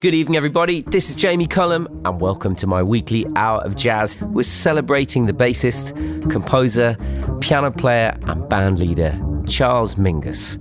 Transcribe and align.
Good 0.00 0.14
evening, 0.14 0.36
everybody. 0.36 0.82
This 0.82 1.10
is 1.10 1.16
Jamie 1.16 1.48
Cullum, 1.48 1.88
and 2.04 2.20
welcome 2.20 2.54
to 2.54 2.68
my 2.68 2.84
weekly 2.84 3.26
hour 3.34 3.60
of 3.62 3.74
jazz. 3.74 4.16
We're 4.20 4.44
celebrating 4.44 5.26
the 5.26 5.32
bassist, 5.32 5.90
composer, 6.30 6.96
piano 7.40 7.72
player, 7.72 8.16
and 8.22 8.48
band 8.48 8.78
leader, 8.78 9.20
Charles 9.48 9.96
Mingus. 9.96 10.56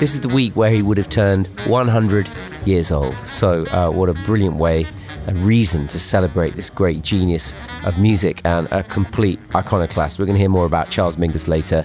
This 0.00 0.14
is 0.14 0.20
the 0.20 0.26
week 0.26 0.56
where 0.56 0.72
he 0.72 0.82
would 0.82 0.96
have 0.96 1.10
turned 1.10 1.46
100 1.68 2.28
years 2.66 2.90
old. 2.90 3.14
So, 3.18 3.66
uh, 3.66 3.92
what 3.92 4.08
a 4.08 4.14
brilliant 4.14 4.56
way 4.56 4.84
and 5.28 5.36
reason 5.44 5.86
to 5.86 6.00
celebrate 6.00 6.56
this 6.56 6.70
great 6.70 7.02
genius 7.02 7.54
of 7.84 8.00
music 8.00 8.40
and 8.44 8.66
a 8.72 8.82
complete 8.82 9.38
iconoclast. 9.54 10.18
We're 10.18 10.26
going 10.26 10.34
to 10.34 10.40
hear 10.40 10.48
more 10.48 10.66
about 10.66 10.90
Charles 10.90 11.14
Mingus 11.14 11.46
later. 11.46 11.84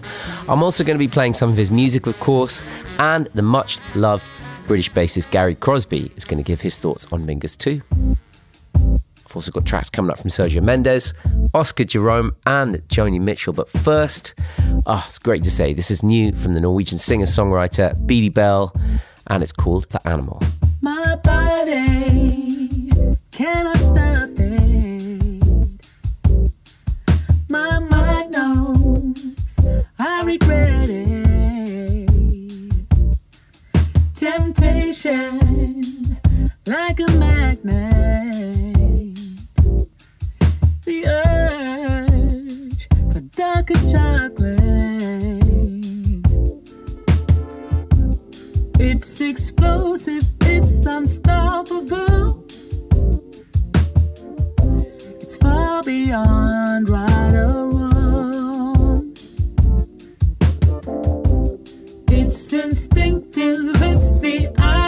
I'm 0.49 0.63
also 0.63 0.83
going 0.83 0.95
to 0.95 0.99
be 0.99 1.07
playing 1.07 1.35
some 1.35 1.51
of 1.51 1.57
his 1.57 1.69
music, 1.69 2.07
of 2.07 2.19
course, 2.19 2.63
and 2.97 3.27
the 3.35 3.43
much 3.43 3.77
loved 3.93 4.25
British 4.67 4.91
bassist 4.91 5.31
Gary 5.31 5.55
Crosby 5.55 6.11
is 6.17 6.25
going 6.25 6.43
to 6.43 6.43
give 6.43 6.59
his 6.59 6.77
thoughts 6.77 7.07
on 7.13 7.25
Mingus 7.25 7.55
too. 7.57 7.81
I've 8.75 9.33
also 9.33 9.49
got 9.49 9.65
tracks 9.65 9.89
coming 9.89 10.11
up 10.11 10.19
from 10.19 10.29
Sergio 10.29 10.61
Mendes, 10.61 11.13
Oscar 11.53 11.85
Jerome, 11.85 12.35
and 12.45 12.75
Joni 12.89 13.19
Mitchell. 13.21 13.53
But 13.53 13.69
first, 13.69 14.33
oh, 14.85 15.03
it's 15.07 15.19
great 15.19 15.45
to 15.45 15.51
say 15.51 15.73
this 15.73 15.89
is 15.89 16.03
new 16.03 16.33
from 16.33 16.53
the 16.53 16.59
Norwegian 16.59 16.97
singer 16.97 17.25
songwriter 17.25 17.95
Beady 18.05 18.27
Belle, 18.27 18.75
and 19.27 19.41
it's 19.41 19.53
called 19.53 19.89
The 19.89 20.05
Animal. 20.05 20.41
My 20.81 21.15
body 21.23 22.89
cannot 23.31 23.77
stop 23.77 24.29
it. 24.37 25.81
My 27.49 27.79
mind 27.79 28.31
knows 28.31 29.59
I 29.97 30.23
regret 30.25 30.89
it. 30.89 31.06
Temptation 34.17 35.37
like 36.65 36.99
a 36.99 37.05
magnet. 37.19 39.15
The 40.85 41.05
urge 41.05 42.87
for 43.13 43.19
darker 43.19 43.75
chocolate. 43.87 44.57
It's 48.79 49.21
explosive, 49.21 50.23
it's 50.41 50.83
unstoppable. 50.87 52.43
It's 55.21 55.35
far 55.35 55.83
beyond 55.83 56.89
right 56.89 57.35
or 57.35 57.69
wrong. 57.69 57.76
It's 62.29 62.51
instinctive, 62.51 63.81
it's 63.81 64.19
the 64.19 64.53
animal. 64.59 64.86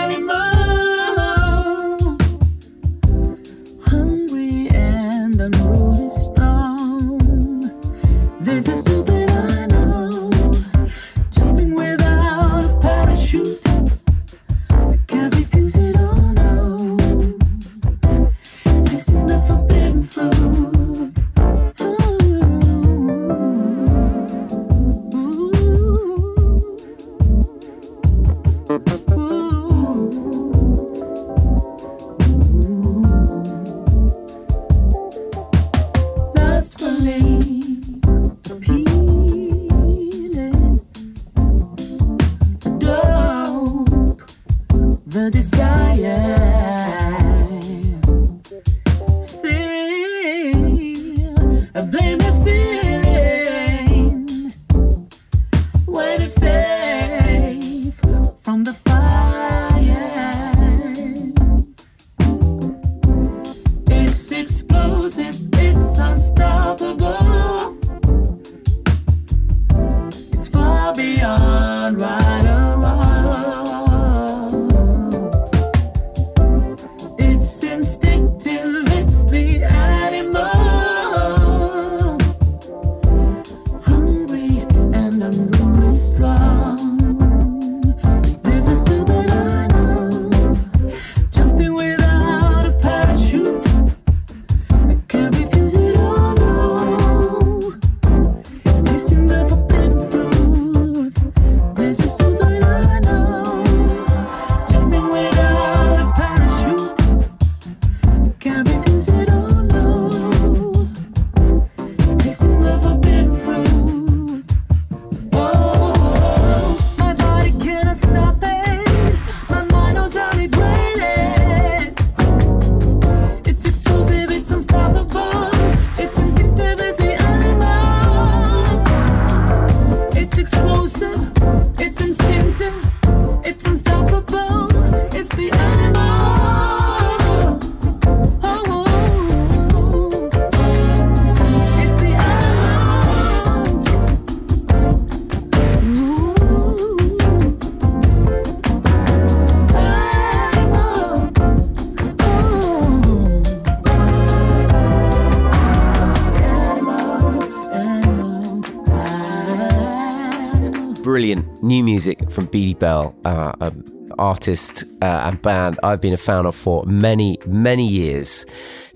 Belle, 162.80 163.16
uh, 163.26 163.54
an 163.62 164.12
artist 164.18 164.84
uh, 165.02 165.06
and 165.06 165.42
band 165.42 165.80
I've 165.84 166.02
been 166.02 166.14
a 166.14 166.18
fan 166.18 166.46
of 166.46 166.56
for 166.56 166.84
many, 166.86 167.38
many 167.46 167.88
years. 167.88 168.46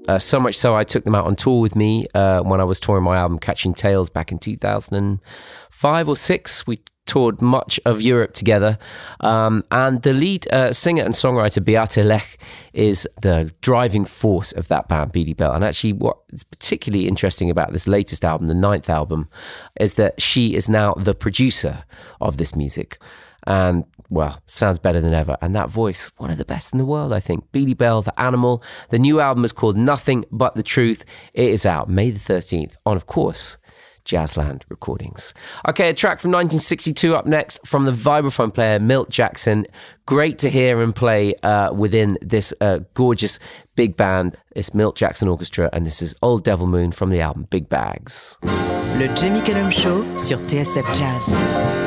Uh, 0.07 0.19
so 0.19 0.39
much 0.39 0.55
so, 0.55 0.75
I 0.75 0.83
took 0.83 1.05
them 1.05 1.15
out 1.15 1.25
on 1.25 1.35
tour 1.35 1.61
with 1.61 1.75
me 1.75 2.07
uh, 2.13 2.41
when 2.41 2.59
I 2.59 2.65
was 2.65 2.79
touring 2.79 3.03
my 3.03 3.17
album 3.17 3.39
Catching 3.39 3.73
Tales 3.73 4.09
back 4.09 4.31
in 4.31 4.39
2005 4.39 6.09
or 6.09 6.17
six. 6.17 6.67
We 6.67 6.81
toured 7.05 7.41
much 7.41 7.79
of 7.85 8.01
Europe 8.01 8.33
together. 8.33 8.77
Um, 9.19 9.63
and 9.71 10.01
the 10.01 10.13
lead 10.13 10.51
uh, 10.51 10.71
singer 10.73 11.03
and 11.03 11.13
songwriter 11.13 11.63
Beate 11.63 12.03
Lech 12.03 12.37
is 12.73 13.07
the 13.21 13.51
driving 13.61 14.05
force 14.05 14.51
of 14.53 14.67
that 14.69 14.87
band, 14.87 15.11
Beady 15.11 15.33
Belle. 15.33 15.53
And 15.53 15.63
actually, 15.63 15.93
what 15.93 16.17
is 16.31 16.43
particularly 16.43 17.07
interesting 17.07 17.49
about 17.49 17.73
this 17.73 17.87
latest 17.87 18.23
album, 18.25 18.47
the 18.47 18.53
ninth 18.53 18.89
album, 18.89 19.29
is 19.79 19.93
that 19.93 20.21
she 20.21 20.55
is 20.55 20.69
now 20.69 20.93
the 20.95 21.13
producer 21.13 21.83
of 22.21 22.37
this 22.37 22.55
music. 22.55 22.97
And 23.45 23.85
well, 24.09 24.39
sounds 24.45 24.79
better 24.79 25.01
than 25.01 25.13
ever. 25.13 25.37
And 25.41 25.55
that 25.55 25.69
voice, 25.69 26.11
one 26.17 26.29
of 26.29 26.37
the 26.37 26.45
best 26.45 26.71
in 26.71 26.77
the 26.77 26.85
world, 26.85 27.11
I 27.11 27.19
think. 27.19 27.51
Beady 27.51 27.73
Belle, 27.73 28.01
The 28.01 28.19
Animal. 28.19 28.63
The 28.89 28.99
new 28.99 29.19
album 29.19 29.43
is 29.43 29.51
called 29.51 29.75
Nothing 29.75 30.25
But 30.31 30.55
the 30.55 30.63
Truth. 30.63 31.03
It 31.33 31.49
is 31.49 31.65
out 31.65 31.89
May 31.89 32.11
the 32.11 32.19
13th 32.19 32.75
on, 32.85 32.95
of 32.95 33.07
course, 33.07 33.57
Jazzland 34.05 34.63
recordings. 34.69 35.33
Okay, 35.67 35.89
a 35.89 35.93
track 35.93 36.19
from 36.19 36.31
1962 36.31 37.15
up 37.15 37.25
next 37.25 37.59
from 37.65 37.85
the 37.85 37.91
vibraphone 37.91 38.53
player 38.53 38.79
Milt 38.79 39.09
Jackson. 39.09 39.65
Great 40.05 40.37
to 40.39 40.49
hear 40.49 40.81
him 40.81 40.93
play 40.93 41.33
uh, 41.41 41.73
within 41.73 42.17
this 42.21 42.53
uh, 42.61 42.79
gorgeous 42.93 43.39
big 43.75 43.95
band. 43.95 44.37
It's 44.51 44.73
Milt 44.73 44.95
Jackson 44.95 45.27
Orchestra, 45.27 45.69
and 45.71 45.85
this 45.85 46.01
is 46.01 46.15
Old 46.21 46.43
Devil 46.43 46.67
Moon 46.67 46.91
from 46.91 47.09
the 47.09 47.21
album 47.21 47.47
Big 47.49 47.69
Bags. 47.69 48.37
Le 48.43 49.07
Jamie 49.15 49.41
Cullum 49.41 49.71
Show 49.71 50.03
sur 50.17 50.37
TSF 50.37 50.85
Jazz. 50.93 51.82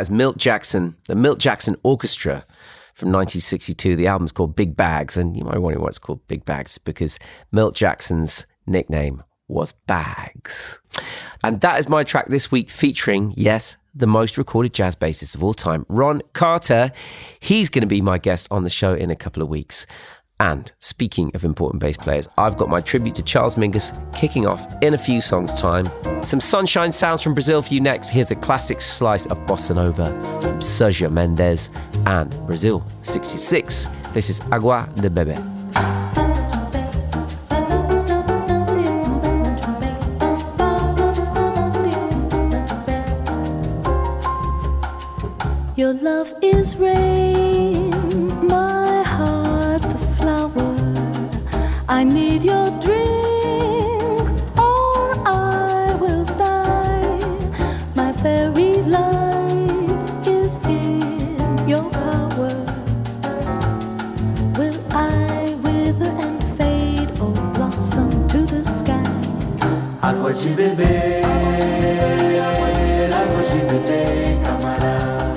Is 0.00 0.10
Milt 0.10 0.38
Jackson, 0.38 0.96
the 1.08 1.14
Milt 1.14 1.38
Jackson 1.38 1.76
Orchestra 1.82 2.46
from 2.94 3.08
1962. 3.08 3.96
The 3.96 4.06
album's 4.06 4.32
called 4.32 4.56
Big 4.56 4.74
Bags, 4.74 5.18
and 5.18 5.36
you 5.36 5.44
might 5.44 5.58
wonder 5.58 5.78
why 5.78 5.88
it's 5.88 5.98
called 5.98 6.26
Big 6.26 6.46
Bags 6.46 6.78
because 6.78 7.18
Milt 7.52 7.74
Jackson's 7.74 8.46
nickname 8.66 9.22
was 9.46 9.72
Bags. 9.86 10.78
And 11.44 11.60
that 11.60 11.78
is 11.78 11.88
my 11.88 12.04
track 12.04 12.28
this 12.28 12.50
week 12.50 12.70
featuring, 12.70 13.34
yes, 13.36 13.76
the 13.94 14.06
most 14.06 14.38
recorded 14.38 14.72
jazz 14.72 14.96
bassist 14.96 15.34
of 15.34 15.44
all 15.44 15.54
time, 15.54 15.84
Ron 15.88 16.22
Carter. 16.32 16.92
He's 17.38 17.68
going 17.68 17.82
to 17.82 17.86
be 17.86 18.00
my 18.00 18.18
guest 18.18 18.48
on 18.50 18.64
the 18.64 18.70
show 18.70 18.94
in 18.94 19.10
a 19.10 19.16
couple 19.16 19.42
of 19.42 19.48
weeks. 19.48 19.86
And 20.40 20.72
speaking 20.80 21.30
of 21.34 21.44
important 21.44 21.80
bass 21.80 21.98
players, 21.98 22.26
I've 22.38 22.56
got 22.56 22.70
my 22.70 22.80
tribute 22.80 23.14
to 23.16 23.22
Charles 23.22 23.56
Mingus 23.56 23.92
kicking 24.14 24.46
off 24.46 24.74
in 24.82 24.94
a 24.94 24.98
few 24.98 25.20
songs' 25.20 25.52
time. 25.52 25.84
Some 26.24 26.40
sunshine 26.40 26.92
sounds 26.92 27.20
from 27.20 27.34
Brazil 27.34 27.60
for 27.60 27.74
you 27.74 27.80
next. 27.80 28.08
Here's 28.08 28.30
a 28.30 28.34
classic 28.34 28.80
slice 28.80 29.26
of 29.26 29.38
bossa 29.40 29.74
nova 29.74 30.06
from 30.40 30.60
Sergio 30.60 31.12
Mendes 31.12 31.68
and 32.06 32.30
Brasil 32.46 32.82
66. 33.02 33.86
This 34.14 34.30
is 34.30 34.40
Agua 34.50 34.88
de 34.96 35.10
Beber. 35.10 35.36
Your 45.76 45.92
love 45.94 46.32
is 46.42 46.76
rain, 46.76 47.59
I 52.00 52.02
need 52.02 52.44
your 52.44 52.70
drink, 52.80 54.30
or 54.56 55.12
I 55.28 55.94
will 56.00 56.24
die. 56.24 57.20
My 57.94 58.10
very 58.24 58.72
life 58.88 60.26
is 60.26 60.56
in 60.64 61.68
your 61.68 61.90
power. 61.90 62.56
Will 64.56 64.80
I 64.96 65.54
wither 65.62 66.12
and 66.24 66.42
fade 66.56 67.10
or 67.20 67.34
blossom 67.52 68.08
to 68.28 68.46
the 68.46 68.64
sky? 68.64 69.04
Água 70.00 70.32
de 70.32 70.54
beber, 70.54 71.22
água 73.12 73.42
de 73.50 73.60
beber, 73.68 74.38
camarada. 74.42 75.34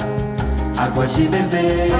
Água 0.77 1.05
de 1.07 1.27
beber, 1.27 1.91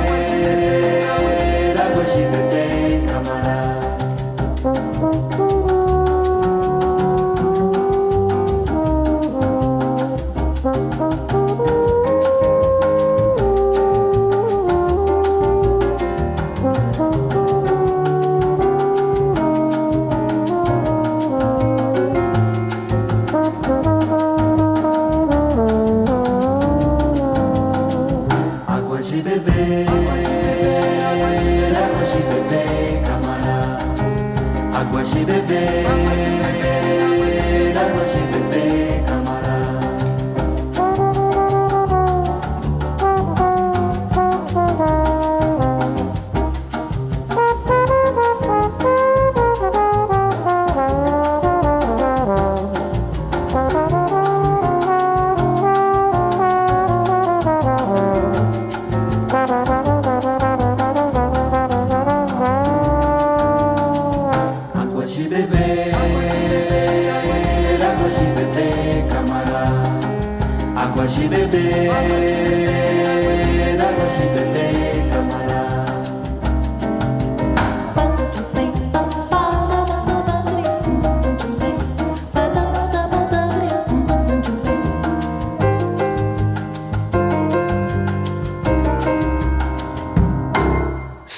água 37.76 38.23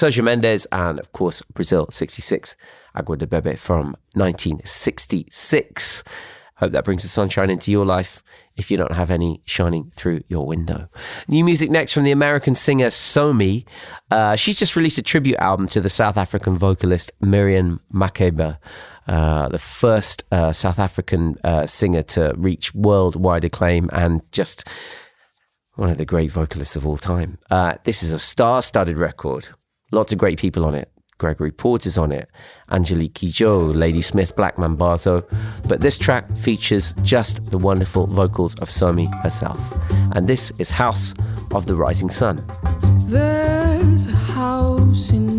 Sergio 0.05 0.23
Mendes 0.23 0.67
and, 0.71 0.99
of 0.99 1.11
course, 1.13 1.41
Brasil 1.55 1.87
66, 1.89 2.55
Agua 2.93 3.17
de 3.17 3.25
Beber 3.25 3.57
from 3.57 3.97
1966. 4.13 6.03
Hope 6.57 6.71
that 6.73 6.85
brings 6.85 7.01
the 7.01 7.09
sunshine 7.09 7.49
into 7.49 7.71
your 7.71 7.87
life 7.87 8.21
if 8.55 8.69
you 8.69 8.77
don't 8.77 8.91
have 8.91 9.09
any 9.09 9.41
shining 9.45 9.91
through 9.95 10.21
your 10.27 10.45
window. 10.45 10.89
New 11.27 11.43
music 11.43 11.71
next 11.71 11.91
from 11.93 12.03
the 12.03 12.11
American 12.11 12.53
singer 12.53 12.89
Somi. 12.89 13.65
Uh, 14.11 14.35
she's 14.35 14.59
just 14.59 14.75
released 14.75 14.99
a 14.99 15.01
tribute 15.01 15.39
album 15.39 15.67
to 15.69 15.81
the 15.81 15.89
South 15.89 16.17
African 16.17 16.55
vocalist 16.55 17.11
Miriam 17.19 17.81
Makeba, 17.91 18.59
uh, 19.07 19.49
the 19.49 19.57
first 19.57 20.23
uh, 20.31 20.53
South 20.53 20.77
African 20.77 21.35
uh, 21.43 21.65
singer 21.65 22.03
to 22.03 22.35
reach 22.37 22.75
worldwide 22.75 23.43
acclaim 23.43 23.89
and 23.91 24.21
just 24.31 24.67
one 25.73 25.89
of 25.89 25.97
the 25.97 26.05
great 26.05 26.29
vocalists 26.29 26.75
of 26.75 26.85
all 26.85 26.97
time. 26.97 27.39
Uh, 27.49 27.73
this 27.85 28.03
is 28.03 28.13
a 28.13 28.19
star 28.19 28.61
studded 28.61 28.99
record. 28.99 29.49
Lots 29.91 30.11
of 30.11 30.17
great 30.17 30.39
people 30.39 30.65
on 30.65 30.75
it. 30.75 30.91
Gregory 31.17 31.51
Porter's 31.51 31.97
on 31.97 32.11
it, 32.11 32.29
Angelique 32.69 33.13
Kidjo, 33.13 33.73
Ladysmith, 33.73 34.35
Black 34.35 34.57
Mambazo. 34.57 35.23
But 35.67 35.79
this 35.79 35.97
track 35.97 36.35
features 36.37 36.93
just 37.03 37.51
the 37.51 37.57
wonderful 37.57 38.05
vocals 38.05 38.53
of 38.55 38.69
Somi 38.69 39.07
herself. 39.23 39.59
And 40.13 40.27
this 40.27 40.51
is 40.59 40.71
House 40.71 41.13
of 41.51 41.67
the 41.67 41.75
Rising 41.75 42.09
Sun. 42.09 42.45
There's 43.07 44.07
a 44.07 44.11
house 44.11 45.11
in 45.11 45.34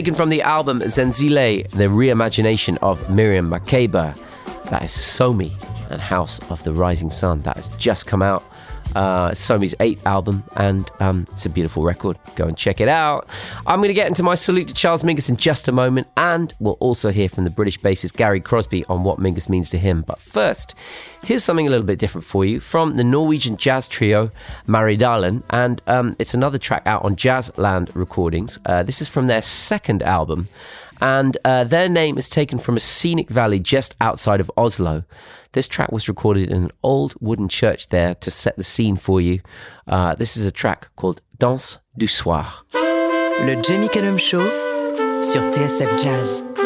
Taken 0.00 0.14
from 0.14 0.30
the 0.30 0.40
album 0.40 0.80
Zenzile, 0.80 1.68
the 1.72 1.84
reimagination 1.84 2.78
of 2.80 3.10
Miriam 3.10 3.50
Makeba. 3.50 4.16
That 4.70 4.84
is 4.84 4.92
Somi 4.92 5.52
and 5.90 6.00
House 6.00 6.40
of 6.48 6.64
the 6.64 6.72
Rising 6.72 7.10
Sun. 7.10 7.40
That 7.40 7.56
has 7.56 7.68
just 7.76 8.06
come 8.06 8.22
out. 8.22 8.42
Uh, 8.94 9.32
Somi's 9.34 9.74
eighth 9.80 10.06
album, 10.06 10.44
and 10.56 10.90
um, 11.00 11.26
it's 11.32 11.46
a 11.46 11.48
beautiful 11.48 11.84
record. 11.84 12.18
Go 12.34 12.46
and 12.46 12.56
check 12.56 12.80
it 12.80 12.88
out. 12.88 13.28
I'm 13.66 13.78
going 13.78 13.88
to 13.88 13.94
get 13.94 14.08
into 14.08 14.22
my 14.22 14.34
salute 14.34 14.68
to 14.68 14.74
Charles 14.74 15.02
Mingus 15.02 15.28
in 15.28 15.36
just 15.36 15.68
a 15.68 15.72
moment, 15.72 16.08
and 16.16 16.54
we'll 16.58 16.74
also 16.80 17.10
hear 17.10 17.28
from 17.28 17.44
the 17.44 17.50
British 17.50 17.78
bassist 17.80 18.14
Gary 18.14 18.40
Crosby 18.40 18.84
on 18.86 19.04
what 19.04 19.18
Mingus 19.18 19.48
means 19.48 19.70
to 19.70 19.78
him. 19.78 20.02
But 20.02 20.18
first, 20.18 20.74
here's 21.24 21.44
something 21.44 21.66
a 21.66 21.70
little 21.70 21.86
bit 21.86 21.98
different 21.98 22.24
for 22.26 22.44
you 22.44 22.60
from 22.60 22.96
the 22.96 23.04
Norwegian 23.04 23.56
jazz 23.56 23.88
trio 23.88 24.30
Maridalen, 24.66 25.42
and 25.50 25.80
um, 25.86 26.16
it's 26.18 26.34
another 26.34 26.58
track 26.58 26.82
out 26.86 27.04
on 27.04 27.16
Jazzland 27.16 27.90
Recordings. 27.94 28.58
Uh, 28.66 28.82
this 28.82 29.00
is 29.00 29.08
from 29.08 29.26
their 29.26 29.42
second 29.42 30.02
album 30.02 30.48
and 31.00 31.36
uh, 31.44 31.64
their 31.64 31.88
name 31.88 32.18
is 32.18 32.28
taken 32.28 32.58
from 32.58 32.76
a 32.76 32.80
scenic 32.80 33.30
valley 33.30 33.58
just 33.58 33.94
outside 34.00 34.40
of 34.40 34.50
Oslo. 34.56 35.04
This 35.52 35.66
track 35.66 35.90
was 35.90 36.08
recorded 36.08 36.50
in 36.50 36.64
an 36.64 36.70
old 36.82 37.14
wooden 37.20 37.48
church 37.48 37.88
there 37.88 38.14
to 38.16 38.30
set 38.30 38.56
the 38.56 38.64
scene 38.64 38.96
for 38.96 39.20
you. 39.20 39.40
Uh, 39.86 40.14
this 40.14 40.36
is 40.36 40.46
a 40.46 40.52
track 40.52 40.88
called 40.96 41.20
Danse 41.38 41.78
du 41.96 42.06
Soir. 42.06 42.64
Le 42.74 43.60
Jamie 43.62 43.88
Cullum 43.88 44.18
Show 44.18 44.44
sur 45.22 45.40
TSF 45.50 46.02
Jazz. 46.02 46.59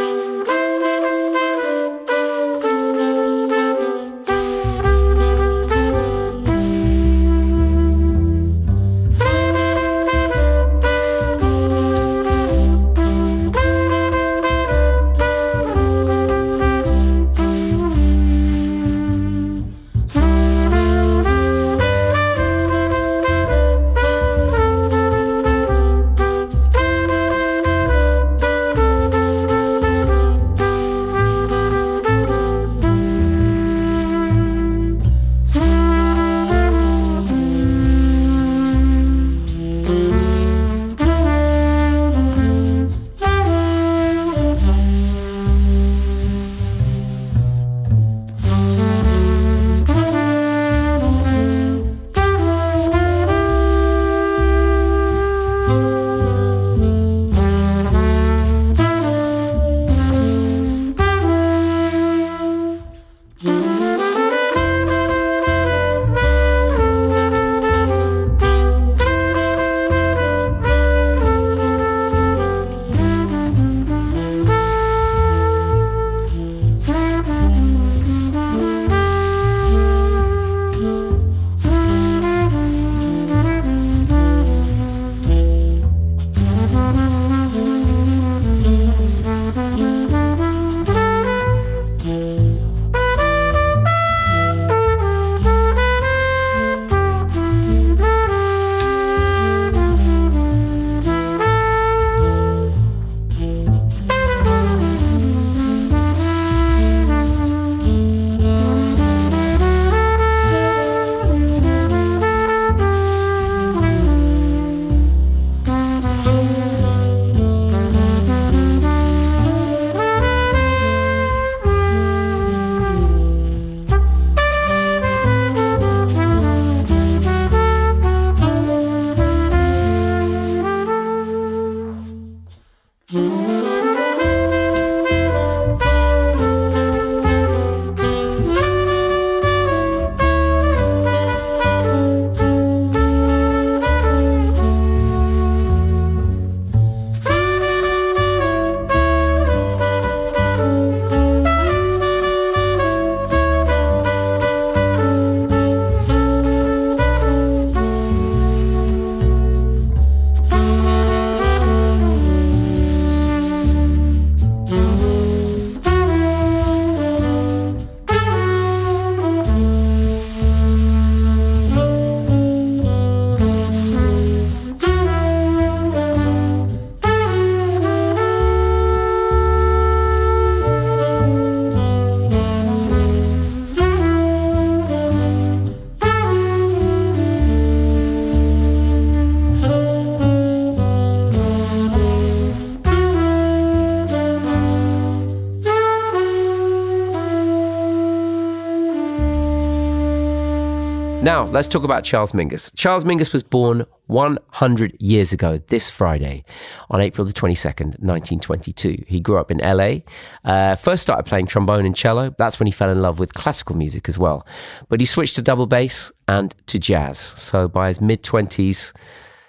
Now, 201.35 201.47
let's 201.47 201.67
talk 201.67 201.83
about 201.83 202.05
Charles 202.05 202.31
Mingus. 202.31 202.71
Charles 202.77 203.03
Mingus 203.03 203.33
was 203.33 203.43
born 203.43 203.87
100 204.07 204.97
years 205.01 205.33
ago 205.33 205.59
this 205.67 205.91
Friday 205.91 206.45
on 206.91 207.01
April 207.01 207.27
the 207.27 207.33
22nd, 207.33 207.99
1922. 207.99 209.03
He 209.09 209.19
grew 209.19 209.39
up 209.39 209.51
in 209.51 209.59
LA. 209.59 210.03
Uh, 210.45 210.77
first 210.77 211.03
started 211.03 211.25
playing 211.25 211.47
trombone 211.47 211.87
and 211.87 211.97
cello. 211.97 212.33
That's 212.39 212.61
when 212.61 212.69
he 212.69 212.71
fell 212.71 212.89
in 212.89 213.03
love 213.03 213.19
with 213.19 213.35
classical 213.35 213.77
music 213.77 214.09
as 214.09 214.17
well. 214.17 214.47
But 214.89 215.01
he 215.01 215.07
switched 215.07 215.35
to 215.35 215.43
double 215.43 215.67
bass 215.67 216.13
and 216.29 216.55
to 216.69 216.79
jazz. 216.79 217.19
So 217.19 217.67
by 217.67 217.89
his 217.89 218.01
mid 218.01 218.23
20s, 218.23 218.93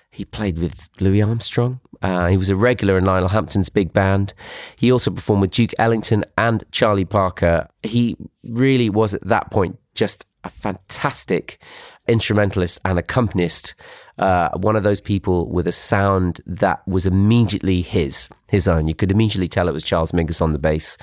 he 0.10 0.26
played 0.26 0.58
with 0.58 0.90
Louis 1.00 1.22
Armstrong. 1.22 1.82
Uh, 2.02 2.30
he 2.30 2.38
was 2.38 2.50
a 2.50 2.56
regular 2.56 2.98
in 2.98 3.06
Lionel 3.06 3.30
Hampton's 3.30 3.70
big 3.70 3.94
band. 3.94 4.34
He 4.76 4.92
also 4.92 5.12
performed 5.12 5.42
with 5.42 5.52
Duke 5.52 5.74
Ellington 5.78 6.26
and 6.36 6.64
Charlie 6.72 7.06
Parker. 7.06 7.68
He 7.84 8.18
really 8.44 8.90
was 8.90 9.14
at 9.14 9.28
that 9.28 9.52
point 9.52 9.78
just 9.94 10.26
a 10.46 10.50
fantastic 10.50 11.60
instrumentalist 12.08 12.80
and 12.86 12.98
accompanist. 12.98 13.74
Uh, 14.18 14.50
one 14.58 14.76
of 14.76 14.84
those 14.84 15.02
people 15.02 15.50
with 15.50 15.68
a 15.68 15.72
sound 15.72 16.40
that 16.46 16.88
was 16.88 17.06
immediately 17.06 17.82
his, 17.82 18.30
his 18.50 18.68
own. 18.68 18.88
You 18.88 18.96
could 18.96 19.12
immediately 19.12 19.48
tell 19.48 19.68
it 19.68 19.74
was 19.74 19.84
Charles 19.84 20.12
Mingus 20.12 20.42
on 20.42 20.54
the 20.54 20.60
bass. 20.60 20.98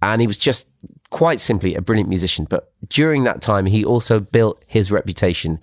And 0.00 0.20
he 0.20 0.26
was 0.26 0.38
just 0.38 0.66
quite 1.10 1.40
simply 1.40 1.74
a 1.74 1.82
brilliant 1.82 2.08
musician. 2.08 2.46
But 2.48 2.72
during 2.88 3.24
that 3.24 3.42
time, 3.42 3.66
he 3.66 3.84
also 3.84 4.20
built 4.20 4.64
his 4.66 4.90
reputation 4.90 5.60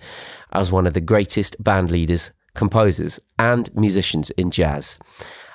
as 0.52 0.72
one 0.72 0.86
of 0.86 0.94
the 0.94 1.00
greatest 1.00 1.62
band 1.62 1.90
leaders, 1.90 2.30
composers, 2.54 3.18
and 3.38 3.74
musicians 3.74 4.30
in 4.30 4.50
jazz. 4.50 4.98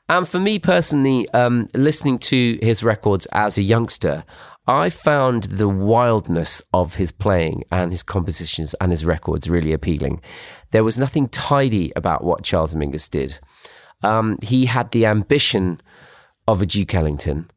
And 0.10 0.28
for 0.28 0.40
me 0.40 0.60
personally, 0.60 1.30
um, 1.30 1.70
listening 1.74 2.20
to 2.20 2.60
his 2.62 2.84
records 2.84 3.28
as 3.32 3.58
a 3.58 3.62
youngster, 3.62 4.26
I 4.68 4.90
found 4.90 5.44
the 5.44 5.68
wildness 5.68 6.62
of 6.72 6.96
his 6.96 7.12
playing 7.12 7.64
and 7.72 7.92
his 7.92 8.04
compositions 8.04 8.76
and 8.76 8.92
his 8.92 9.04
records 9.04 9.50
really 9.50 9.74
appealing. 9.74 10.22
There 10.70 10.84
was 10.84 10.98
nothing 10.98 11.30
tidy 11.30 11.92
about 11.96 12.24
what 12.24 12.44
Charles 12.44 12.76
Mingus 12.76 13.10
did. 13.10 13.40
Um, 14.04 14.38
he 14.42 14.66
had 14.66 14.92
the 14.92 15.06
ambition 15.06 15.82
of 16.48 16.62
a 16.62 16.66
Duke 16.66 16.94
Ellington. 16.94 17.50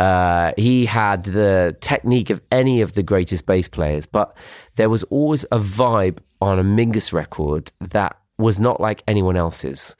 Uh, 0.00 0.52
he 0.56 0.86
had 0.86 1.24
the 1.24 1.76
technique 1.80 2.30
of 2.30 2.42
any 2.50 2.80
of 2.80 2.94
the 2.94 3.02
greatest 3.02 3.46
bass 3.46 3.68
players, 3.68 4.06
but 4.06 4.36
there 4.76 4.90
was 4.90 5.04
always 5.04 5.44
a 5.44 5.58
vibe 5.58 6.18
on 6.40 6.58
a 6.58 6.64
Mingus 6.64 7.12
record 7.12 7.72
that 7.80 8.18
was 8.38 8.60
not 8.60 8.80
like 8.80 9.02
anyone 9.06 9.36
else's. 9.36 9.96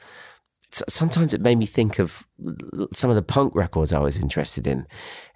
Sometimes 0.88 1.32
it 1.32 1.40
made 1.40 1.58
me 1.58 1.66
think 1.66 1.98
of 1.98 2.26
some 2.92 3.10
of 3.10 3.16
the 3.16 3.22
punk 3.22 3.54
records 3.54 3.92
I 3.92 3.98
was 3.98 4.18
interested 4.18 4.66
in. 4.66 4.86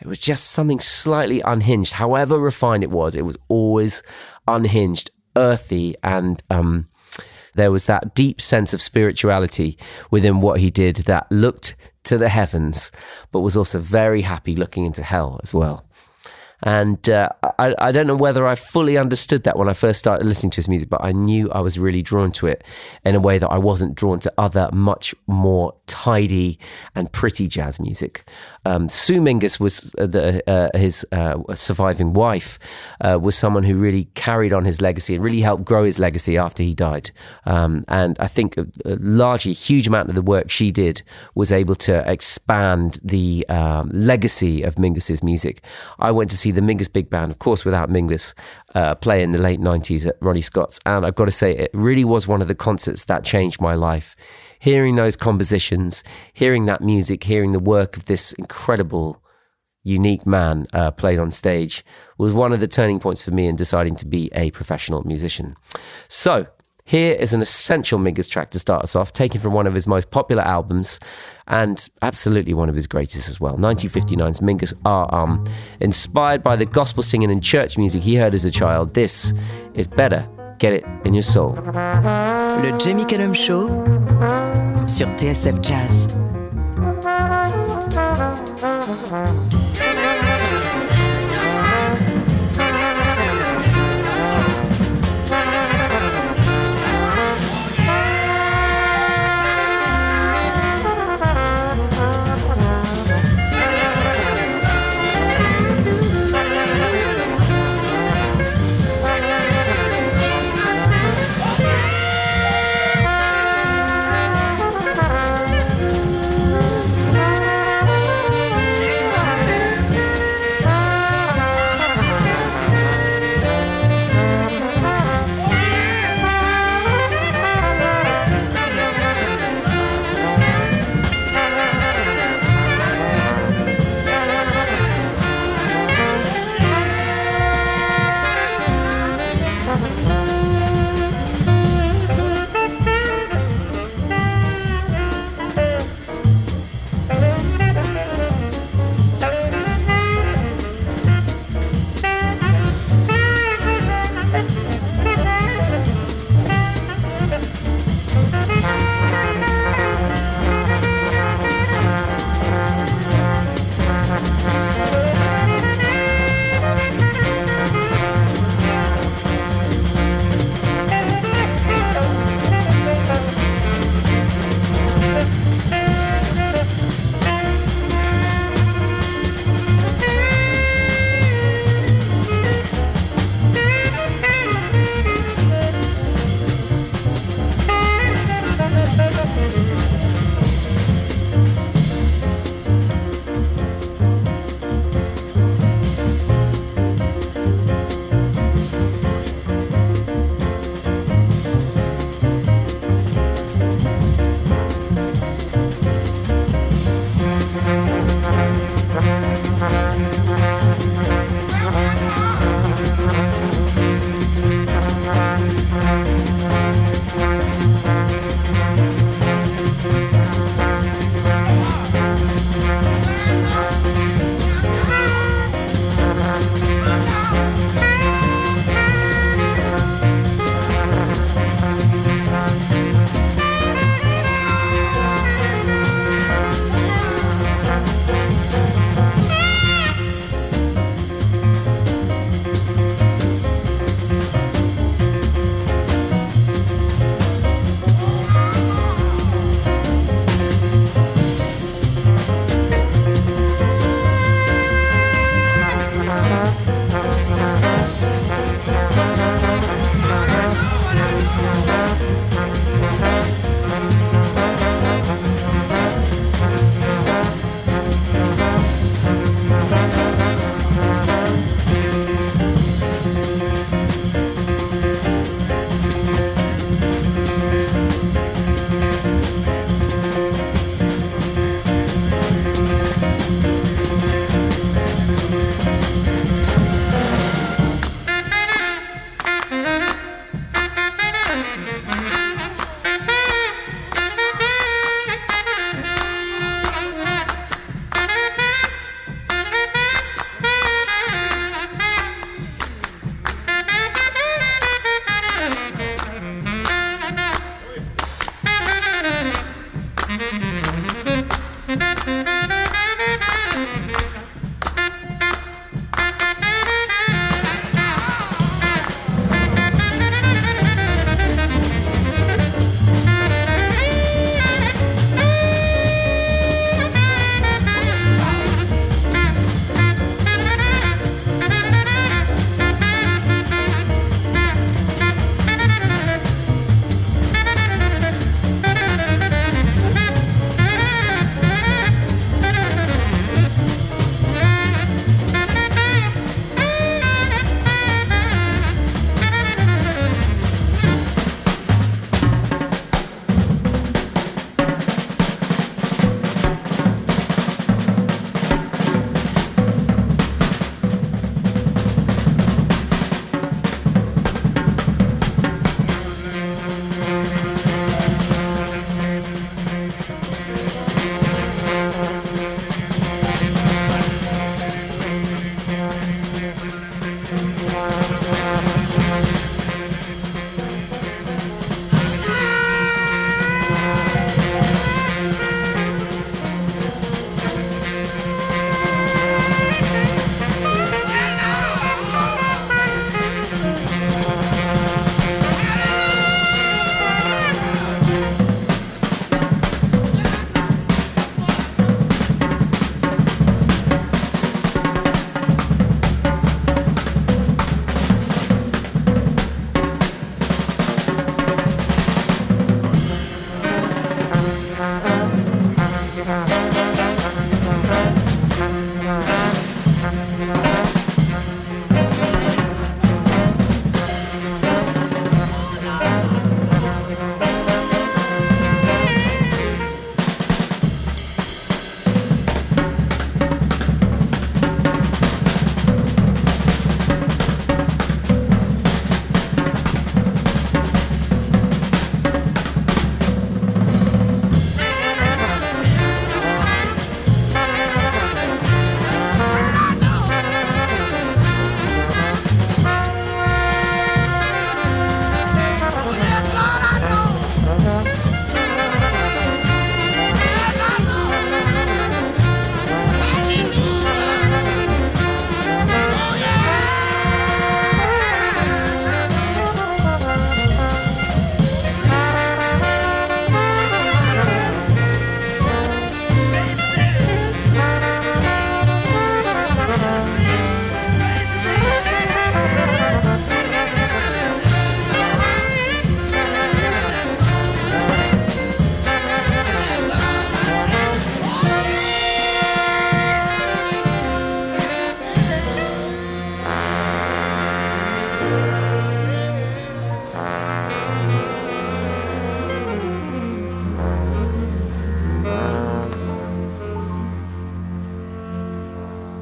It 0.00 0.06
was 0.06 0.18
just 0.18 0.50
something 0.50 0.80
slightly 0.80 1.40
unhinged. 1.40 1.94
However 1.94 2.38
refined 2.38 2.82
it 2.82 2.90
was, 2.90 3.14
it 3.14 3.24
was 3.24 3.36
always 3.48 4.02
unhinged, 4.46 5.10
earthy, 5.36 5.94
and 6.02 6.42
um, 6.50 6.88
there 7.54 7.70
was 7.70 7.84
that 7.84 8.14
deep 8.14 8.40
sense 8.40 8.72
of 8.74 8.82
spirituality 8.82 9.78
within 10.10 10.40
what 10.40 10.60
he 10.60 10.70
did 10.70 10.96
that 10.96 11.30
looked 11.30 11.74
to 12.04 12.16
the 12.16 12.28
heavens, 12.28 12.90
but 13.30 13.40
was 13.40 13.56
also 13.56 13.78
very 13.78 14.22
happy 14.22 14.56
looking 14.56 14.86
into 14.86 15.02
hell 15.02 15.40
as 15.42 15.52
well. 15.52 15.84
And 16.62 17.08
uh, 17.08 17.30
I, 17.58 17.74
I 17.78 17.92
don't 17.92 18.06
know 18.06 18.16
whether 18.16 18.46
I 18.46 18.54
fully 18.54 18.98
understood 18.98 19.44
that 19.44 19.56
when 19.56 19.68
I 19.68 19.72
first 19.72 19.98
started 19.98 20.26
listening 20.26 20.50
to 20.50 20.56
his 20.56 20.68
music, 20.68 20.88
but 20.88 21.02
I 21.02 21.12
knew 21.12 21.50
I 21.50 21.60
was 21.60 21.78
really 21.78 22.02
drawn 22.02 22.32
to 22.32 22.46
it 22.46 22.64
in 23.04 23.14
a 23.14 23.20
way 23.20 23.38
that 23.38 23.48
I 23.48 23.58
wasn't 23.58 23.94
drawn 23.94 24.20
to 24.20 24.32
other 24.36 24.68
much 24.72 25.14
more 25.26 25.74
tidy 25.86 26.58
and 26.94 27.10
pretty 27.12 27.48
jazz 27.48 27.80
music. 27.80 28.28
Um, 28.64 28.88
Sue 28.88 29.20
Mingus 29.20 29.58
was 29.58 29.80
the, 29.96 30.42
uh, 30.46 30.76
his 30.76 31.06
uh, 31.12 31.38
surviving 31.54 32.12
wife, 32.12 32.58
uh, 33.00 33.18
was 33.20 33.36
someone 33.36 33.64
who 33.64 33.74
really 33.74 34.04
carried 34.14 34.52
on 34.52 34.64
his 34.64 34.80
legacy 34.80 35.14
and 35.14 35.24
really 35.24 35.40
helped 35.40 35.64
grow 35.64 35.84
his 35.84 35.98
legacy 35.98 36.36
after 36.36 36.62
he 36.62 36.74
died. 36.74 37.10
Um, 37.46 37.84
and 37.88 38.16
I 38.20 38.26
think 38.26 38.56
a, 38.58 38.66
a 38.84 38.96
largely 39.00 39.52
huge 39.52 39.86
amount 39.86 40.10
of 40.10 40.14
the 40.14 40.22
work 40.22 40.50
she 40.50 40.70
did 40.70 41.02
was 41.34 41.50
able 41.50 41.74
to 41.76 42.10
expand 42.10 43.00
the 43.02 43.46
um, 43.48 43.90
legacy 43.92 44.62
of 44.62 44.74
Mingus's 44.74 45.22
music. 45.22 45.62
I 45.98 46.10
went 46.10 46.30
to 46.30 46.36
see 46.36 46.49
the 46.50 46.60
Mingus 46.60 46.92
Big 46.92 47.10
Band, 47.10 47.30
of 47.30 47.38
course, 47.38 47.64
without 47.64 47.88
Mingus, 47.88 48.34
uh, 48.74 48.94
play 48.94 49.22
in 49.22 49.32
the 49.32 49.38
late 49.38 49.60
90s 49.60 50.06
at 50.06 50.16
Ronnie 50.20 50.40
Scott's. 50.40 50.78
And 50.86 51.06
I've 51.06 51.14
got 51.14 51.26
to 51.26 51.30
say, 51.30 51.56
it 51.56 51.70
really 51.72 52.04
was 52.04 52.28
one 52.28 52.42
of 52.42 52.48
the 52.48 52.54
concerts 52.54 53.04
that 53.04 53.24
changed 53.24 53.60
my 53.60 53.74
life. 53.74 54.16
Hearing 54.58 54.96
those 54.96 55.16
compositions, 55.16 56.04
hearing 56.32 56.66
that 56.66 56.82
music, 56.82 57.24
hearing 57.24 57.52
the 57.52 57.58
work 57.58 57.96
of 57.96 58.04
this 58.04 58.32
incredible, 58.32 59.22
unique 59.82 60.26
man 60.26 60.66
uh, 60.72 60.90
played 60.90 61.18
on 61.18 61.30
stage 61.30 61.84
was 62.18 62.32
one 62.34 62.52
of 62.52 62.60
the 62.60 62.68
turning 62.68 63.00
points 63.00 63.24
for 63.24 63.30
me 63.30 63.46
in 63.46 63.56
deciding 63.56 63.96
to 63.96 64.06
be 64.06 64.30
a 64.34 64.50
professional 64.50 65.02
musician. 65.04 65.56
So, 66.08 66.46
here 66.84 67.14
is 67.14 67.32
an 67.32 67.40
essential 67.40 68.00
Mingus 68.00 68.28
track 68.28 68.50
to 68.50 68.58
start 68.58 68.82
us 68.82 68.96
off, 68.96 69.12
taken 69.12 69.40
from 69.40 69.52
one 69.52 69.68
of 69.68 69.74
his 69.74 69.86
most 69.86 70.10
popular 70.10 70.42
albums 70.42 70.98
and 71.50 71.90
absolutely 72.00 72.54
one 72.54 72.68
of 72.68 72.76
his 72.76 72.86
greatest 72.86 73.28
as 73.28 73.40
well. 73.40 73.56
1959's 73.56 74.40
Mingus 74.40 74.72
R. 74.84 75.12
Um, 75.12 75.44
inspired 75.80 76.42
by 76.42 76.56
the 76.56 76.64
gospel 76.64 77.02
singing 77.02 77.30
and 77.30 77.42
church 77.42 77.76
music 77.76 78.02
he 78.02 78.14
heard 78.14 78.34
as 78.34 78.44
a 78.44 78.50
child. 78.50 78.94
This 78.94 79.34
is 79.74 79.88
better. 79.88 80.26
Get 80.58 80.72
it 80.72 80.84
in 81.04 81.12
your 81.12 81.24
soul. 81.24 81.54
Le 81.54 82.78
Jamie 82.78 83.04
Cullum 83.04 83.34
Show 83.34 83.66
sur 84.86 85.06
TSF 85.16 85.60
Jazz. 85.60 86.06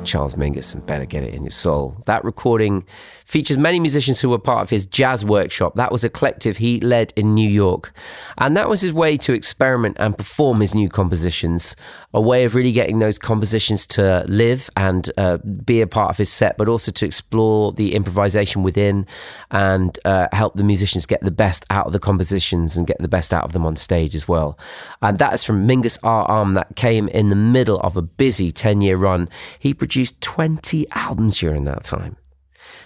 Charles 0.08 0.34
Mingus 0.36 0.74
and 0.74 0.84
Better 0.86 1.04
Git 1.04 1.22
It 1.22 1.34
in 1.34 1.44
Your 1.44 1.50
Soul. 1.50 2.02
That 2.06 2.24
recording 2.24 2.86
features 3.26 3.58
many 3.58 3.78
musicians 3.78 4.20
who 4.20 4.30
were 4.30 4.38
part 4.38 4.62
of 4.62 4.70
his 4.70 4.86
jazz 4.86 5.22
workshop. 5.22 5.74
That 5.74 5.92
was 5.92 6.02
a 6.02 6.08
collective 6.08 6.56
he 6.56 6.80
led 6.80 7.12
in 7.14 7.34
New 7.34 7.48
York. 7.48 7.92
And 8.38 8.56
that 8.56 8.70
was 8.70 8.80
his 8.80 8.90
way 8.90 9.18
to 9.18 9.34
experiment 9.34 9.98
and 10.00 10.16
perform 10.16 10.62
his 10.62 10.74
new 10.74 10.88
compositions, 10.88 11.76
a 12.14 12.22
way 12.22 12.44
of 12.44 12.54
really 12.54 12.72
getting 12.72 13.00
those 13.00 13.18
compositions 13.18 13.86
to 13.88 14.24
live 14.28 14.70
and 14.78 15.10
uh, 15.18 15.36
be 15.36 15.82
a 15.82 15.86
part 15.86 16.08
of 16.08 16.16
his 16.16 16.32
set, 16.32 16.56
but 16.56 16.68
also 16.68 16.90
to 16.90 17.04
explore 17.04 17.72
the 17.72 17.94
improvisation 17.94 18.62
within 18.62 19.06
and 19.50 19.98
uh, 20.06 20.28
help 20.32 20.56
the 20.56 20.64
musicians 20.64 21.04
get 21.04 21.20
the 21.20 21.30
best 21.30 21.66
out 21.68 21.86
of 21.86 21.92
the 21.92 22.00
compositions 22.00 22.78
and 22.78 22.86
get 22.86 22.98
the 22.98 23.08
best 23.08 23.34
out 23.34 23.44
of 23.44 23.52
them 23.52 23.66
on 23.66 23.76
stage 23.76 24.14
as 24.14 24.26
well. 24.26 24.58
And 25.02 25.18
that 25.18 25.34
is 25.34 25.44
from 25.44 25.68
Mingus 25.68 25.98
R. 26.02 26.24
Arm 26.24 26.54
that 26.54 26.76
came 26.76 27.08
in 27.08 27.28
the 27.28 27.36
middle 27.36 27.78
of 27.80 27.94
a 27.94 28.02
busy 28.02 28.50
10 28.50 28.80
year 28.80 28.96
run. 28.96 29.28
He 29.58 29.74
produced 29.74 29.97
20 30.06 30.86
albums 30.92 31.38
during 31.38 31.64
that 31.64 31.84
time. 31.84 32.16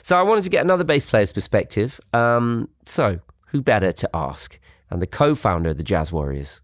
So 0.02 0.18
I 0.18 0.22
wanted 0.22 0.44
to 0.44 0.50
get 0.50 0.64
another 0.64 0.84
bass 0.84 1.06
player's 1.06 1.32
perspective. 1.32 2.00
Um, 2.12 2.68
so 2.86 3.20
who 3.48 3.62
better 3.62 3.92
to 3.92 4.10
ask 4.14 4.58
than 4.90 5.00
the 5.00 5.06
co-founder 5.06 5.70
of 5.70 5.76
the 5.76 5.82
Jazz 5.82 6.12
Warriors, 6.12 6.60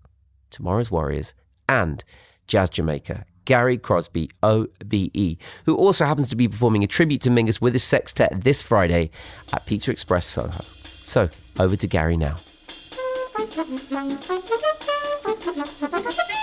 Tomorrow's 0.50 0.90
Warriors, 0.90 1.34
and 1.68 2.02
Jazz 2.46 2.70
Jamaica, 2.70 3.24
Gary 3.44 3.78
Crosby, 3.78 4.30
OBE, 4.42 5.36
who 5.64 5.76
also 5.76 6.04
happens 6.04 6.28
to 6.30 6.36
be 6.36 6.48
performing 6.48 6.82
a 6.82 6.86
tribute 6.86 7.22
to 7.22 7.30
Mingus 7.30 7.60
with 7.60 7.74
his 7.74 7.84
sextet 7.84 8.42
this 8.42 8.62
Friday 8.62 9.10
at 9.52 9.66
Pizza 9.66 9.90
Express 9.90 10.26
Soho. 10.26 10.50
So 10.50 11.28
over 11.58 11.76
to 11.76 11.86
Gary 11.86 12.16
now. 12.16 12.36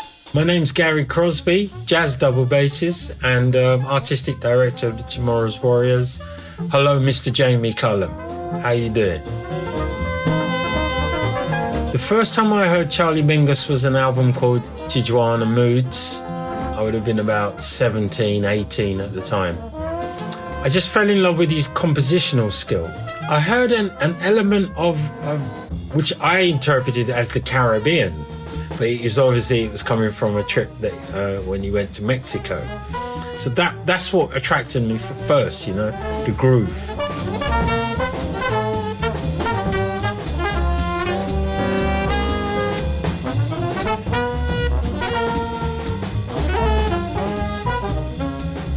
My 0.34 0.44
name's 0.44 0.72
Gary 0.72 1.06
Crosby, 1.06 1.70
jazz 1.86 2.16
double 2.18 2.46
basses 2.46 3.12
and 3.24 3.56
um, 3.56 3.86
artistic 3.86 4.40
director 4.42 4.88
of 4.88 4.98
the 4.98 5.04
Tomorrow's 5.04 5.62
Warriors. 5.62 6.20
Hello, 6.72 7.00
Mr. 7.00 7.32
Jamie 7.32 7.72
Cullum. 7.74 8.12
How 8.62 8.72
you 8.72 8.90
doing? 8.90 9.22
The 11.92 12.02
first 12.06 12.36
time 12.36 12.52
I 12.52 12.68
heard 12.68 12.92
Charlie 12.92 13.24
Mingus 13.24 13.70
was 13.70 13.86
an 13.86 13.96
album 13.96 14.34
called 14.34 14.64
Tijuana 14.90 15.50
Moods. 15.50 16.20
I 16.78 16.82
would 16.82 16.94
have 16.94 17.06
been 17.06 17.20
about 17.20 17.64
17, 17.64 18.44
18 18.44 19.00
at 19.00 19.14
the 19.14 19.22
time. 19.22 19.58
I 20.64 20.68
just 20.70 20.90
fell 20.90 21.10
in 21.10 21.22
love 21.22 21.38
with 21.38 21.50
his 21.50 21.70
compositional 21.70 22.52
skill. 22.52 22.88
I 23.30 23.40
heard 23.40 23.72
an, 23.72 23.92
an 24.02 24.16
element 24.22 24.72
of, 24.76 24.98
of 25.24 25.40
which 25.96 26.12
I 26.20 26.40
interpreted 26.40 27.10
as 27.10 27.30
the 27.30 27.40
Caribbean, 27.40 28.26
but 28.70 28.84
it 28.84 29.04
was 29.04 29.18
obviously 29.20 29.64
it 29.64 29.72
was 29.72 29.84
coming 29.84 30.12
from 30.12 30.36
a 30.38 30.44
trip 30.44 30.70
that 30.80 30.94
uh, 31.14 31.42
when 31.44 31.64
you 31.64 31.74
went 31.74 31.94
to 31.94 32.04
Mexico. 32.04 32.62
So 33.36 33.50
that 33.52 33.86
that's 33.86 34.14
what 34.14 34.36
attracted 34.36 34.84
me 34.84 34.98
first, 34.98 35.68
you 35.68 35.74
know, 35.74 35.92
the 36.26 36.32
groove. 36.32 37.05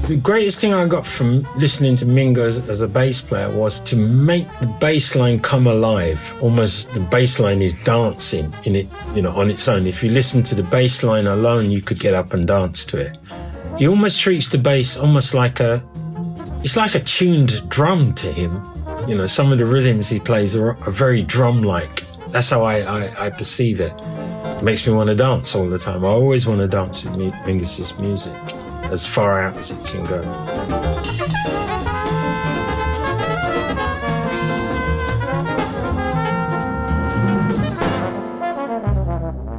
The 0.09 0.17
greatest 0.17 0.59
thing 0.59 0.73
I 0.73 0.87
got 0.87 1.05
from 1.05 1.47
listening 1.59 1.95
to 1.97 2.07
Mingus 2.07 2.47
as, 2.47 2.69
as 2.71 2.81
a 2.81 2.89
bass 2.89 3.21
player 3.21 3.51
was 3.51 3.79
to 3.83 3.95
make 3.95 4.47
the 4.59 4.67
bass 4.67 5.15
line 5.15 5.39
come 5.39 5.67
alive. 5.67 6.35
Almost 6.41 6.95
the 6.95 7.01
bass 7.01 7.39
line 7.39 7.61
is 7.61 7.75
dancing 7.85 8.51
in 8.65 8.75
it, 8.75 8.89
you 9.15 9.21
know, 9.21 9.33
on 9.33 9.51
its 9.51 9.69
own. 9.69 9.87
If 9.87 10.03
you 10.03 10.09
listen 10.09 10.43
to 10.45 10.55
the 10.55 10.63
bass 10.63 11.03
line 11.03 11.27
alone, 11.27 11.71
you 11.71 11.83
could 11.83 12.01
get 12.01 12.15
up 12.15 12.33
and 12.33 12.47
dance 12.47 12.87
to 12.87 12.97
it. 12.97 13.19
He 13.77 13.87
almost 13.87 14.19
treats 14.19 14.49
the 14.49 14.57
bass 14.57 14.97
almost 14.97 15.35
like 15.35 15.61
a, 15.61 15.85
it's 16.65 16.79
like 16.79 16.95
a 16.95 17.01
tuned 17.01 17.69
drum 17.69 18.15
to 18.15 18.33
him. 18.33 18.63
You 19.07 19.15
know, 19.15 19.27
some 19.27 19.53
of 19.53 19.59
the 19.59 19.67
rhythms 19.67 20.09
he 20.09 20.21
plays 20.21 20.57
are, 20.57 20.71
are 20.71 20.91
very 20.91 21.21
drum-like. 21.21 22.03
That's 22.29 22.49
how 22.49 22.63
I, 22.63 22.79
I, 22.81 23.27
I 23.27 23.29
perceive 23.29 23.79
it. 23.79 23.93
It 23.93 24.63
makes 24.63 24.87
me 24.87 24.95
want 24.95 25.11
to 25.11 25.15
dance 25.15 25.55
all 25.55 25.69
the 25.69 25.79
time. 25.79 26.03
I 26.03 26.09
always 26.09 26.47
want 26.47 26.61
to 26.61 26.67
dance 26.67 27.05
with 27.05 27.13
Mingus's 27.15 27.99
music 27.99 28.33
as 28.91 29.07
far 29.07 29.41
out 29.41 29.57
as 29.57 29.71
it 29.71 29.85
can 29.85 30.05
go. 30.05 30.23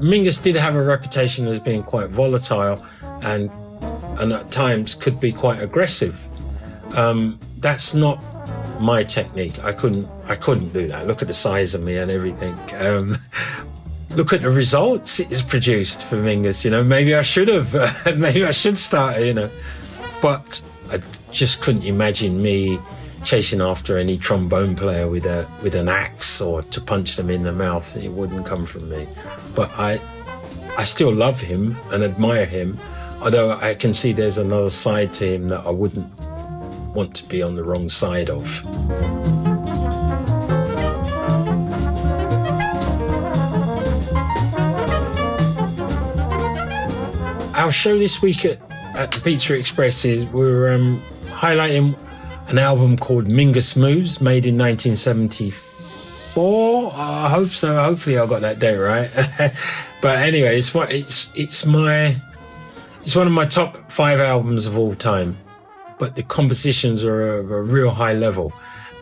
Mingus 0.02 0.42
did 0.42 0.56
have 0.56 0.76
a 0.76 0.84
reputation 0.84 1.46
as 1.48 1.60
being 1.60 1.84
quite 1.84 2.10
volatile 2.10 2.84
and 3.22 3.52
and 4.20 4.34
at 4.34 4.52
times 4.52 4.96
could 4.96 5.20
be 5.20 5.32
quite 5.32 5.62
aggressive. 5.62 6.18
Um, 6.98 7.40
that's 7.60 7.94
not 7.94 8.20
my 8.82 9.04
technique. 9.04 9.64
I 9.64 9.74
couldn't 9.74 10.08
I 10.26 10.36
couldn't 10.36 10.74
do 10.74 10.88
that. 10.88 11.08
Look 11.08 11.22
at 11.22 11.28
the 11.28 11.34
size 11.34 11.76
of 11.76 11.84
me 11.84 11.98
and 11.98 12.10
everything. 12.10 12.58
Um, 12.80 13.18
look 14.20 14.34
at 14.34 14.42
the 14.42 14.50
results 14.50 15.22
it's 15.22 15.42
produced 15.42 16.04
for 16.04 16.18
Mingus. 16.18 16.66
You 16.66 16.72
know, 16.72 16.84
maybe 16.84 17.16
I 17.16 17.22
should 17.22 17.48
have. 17.48 17.74
maybe 18.18 18.44
I 18.44 18.52
should 18.52 18.78
start. 18.78 19.22
You 19.22 19.34
know, 19.34 19.50
but 20.22 20.62
I 20.92 21.02
just 21.32 21.62
couldn't 21.62 21.86
imagine 21.86 22.42
me 22.42 22.80
chasing 23.24 23.62
after 23.62 23.98
any 23.98 24.18
trombone 24.18 24.76
player 24.76 25.08
with 25.08 25.26
a 25.26 25.48
with 25.64 25.74
an 25.74 25.88
axe 25.88 26.42
or 26.42 26.62
to 26.62 26.82
punch 26.82 27.16
them 27.16 27.30
in 27.30 27.44
the 27.44 27.54
mouth. 27.54 27.96
It 27.96 28.10
wouldn't 28.10 28.46
come 28.46 28.66
from 28.66 28.90
me. 28.90 29.08
But 29.56 29.72
I 29.80 30.02
I 30.78 30.84
still 30.84 31.14
love 31.14 31.40
him 31.40 31.78
and 31.94 32.04
admire 32.04 32.46
him. 32.46 32.78
Although 33.22 33.52
I 33.52 33.74
can 33.74 33.94
see 33.94 34.12
there's 34.12 34.38
another 34.38 34.70
side 34.70 35.14
to 35.14 35.34
him 35.34 35.48
that 35.48 35.66
I 35.66 35.70
wouldn't 35.70 36.12
want 36.94 37.16
to 37.16 37.24
be 37.24 37.42
on 37.42 37.56
the 37.56 37.64
wrong 37.64 37.88
side 37.88 38.30
of. 38.30 39.39
Our 47.70 47.74
show 47.74 48.00
this 48.00 48.20
week 48.20 48.46
at, 48.46 48.60
at 48.96 49.12
the 49.12 49.22
Pizza 49.22 49.54
Express 49.54 50.04
is 50.04 50.26
we're 50.26 50.74
um, 50.74 51.04
highlighting 51.26 51.96
an 52.48 52.58
album 52.58 52.98
called 52.98 53.28
Mingus 53.28 53.78
Moves, 53.78 54.20
made 54.20 54.48
in 54.48 54.58
1974. 54.58 56.92
I 56.96 57.30
hope 57.30 57.50
so. 57.50 57.80
Hopefully, 57.80 58.18
I 58.18 58.26
got 58.26 58.42
that 58.42 58.58
date 58.58 58.78
right. 58.78 59.08
but 60.02 60.18
anyway, 60.18 60.58
it's 60.58 60.74
what 60.74 60.92
it's 60.92 61.30
it's 61.36 61.68
my 61.68 62.16
it's 63.02 63.16
one 63.16 63.28
of 63.28 63.34
my 63.34 63.46
top 63.46 63.92
five 63.92 64.20
albums 64.20 64.66
of 64.66 64.76
all 64.76 64.96
time. 64.96 65.38
But 66.00 66.16
the 66.16 66.24
compositions 66.24 67.04
are 67.04 67.38
of 67.38 67.52
a 67.52 67.62
real 67.62 67.92
high 67.92 68.14
level, 68.14 68.52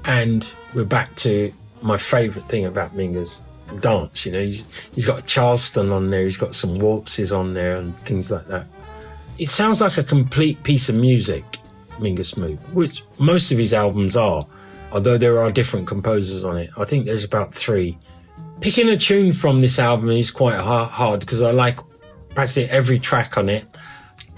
and 0.04 0.46
we're 0.74 0.84
back 0.84 1.16
to 1.24 1.54
my 1.82 1.98
favourite 1.98 2.50
thing 2.50 2.66
about 2.66 2.98
Mingus 2.98 3.44
dance. 3.80 4.26
You 4.26 4.32
know, 4.34 4.42
he's 4.42 4.66
he's 4.94 5.06
got 5.06 5.26
Charleston 5.26 5.92
on 5.92 6.10
there. 6.10 6.24
He's 6.24 6.38
got 6.38 6.56
some 6.56 6.80
waltzes 6.80 7.32
on 7.32 7.54
there 7.54 7.78
and 7.78 7.98
things 8.00 8.32
like 8.32 8.48
that. 8.48 8.68
It 9.38 9.50
sounds 9.50 9.82
like 9.82 9.98
a 9.98 10.04
complete 10.04 10.62
piece 10.64 10.90
of 10.90 10.96
music, 10.96 11.44
Mingus 12.00 12.38
Move, 12.38 12.60
which 12.74 13.04
most 13.20 13.52
of 13.52 13.58
his 13.58 13.74
albums 13.74 14.16
are. 14.16 14.48
Although 14.92 15.18
there 15.18 15.40
are 15.40 15.52
different 15.52 15.86
composers 15.86 16.46
on 16.46 16.58
it, 16.58 16.70
I 16.78 16.86
think 16.86 17.06
there's 17.06 17.26
about 17.26 17.54
three. 17.54 17.98
Picking 18.62 18.90
a 18.90 18.98
tune 18.98 19.34
from 19.34 19.62
this 19.62 19.78
album 19.78 20.10
is 20.10 20.32
quite 20.32 20.60
hard 20.60 21.20
because 21.20 21.42
I 21.42 21.52
like 21.52 21.80
practically 22.34 22.70
every 22.70 22.98
track 22.98 23.38
on 23.38 23.50
it. 23.50 23.66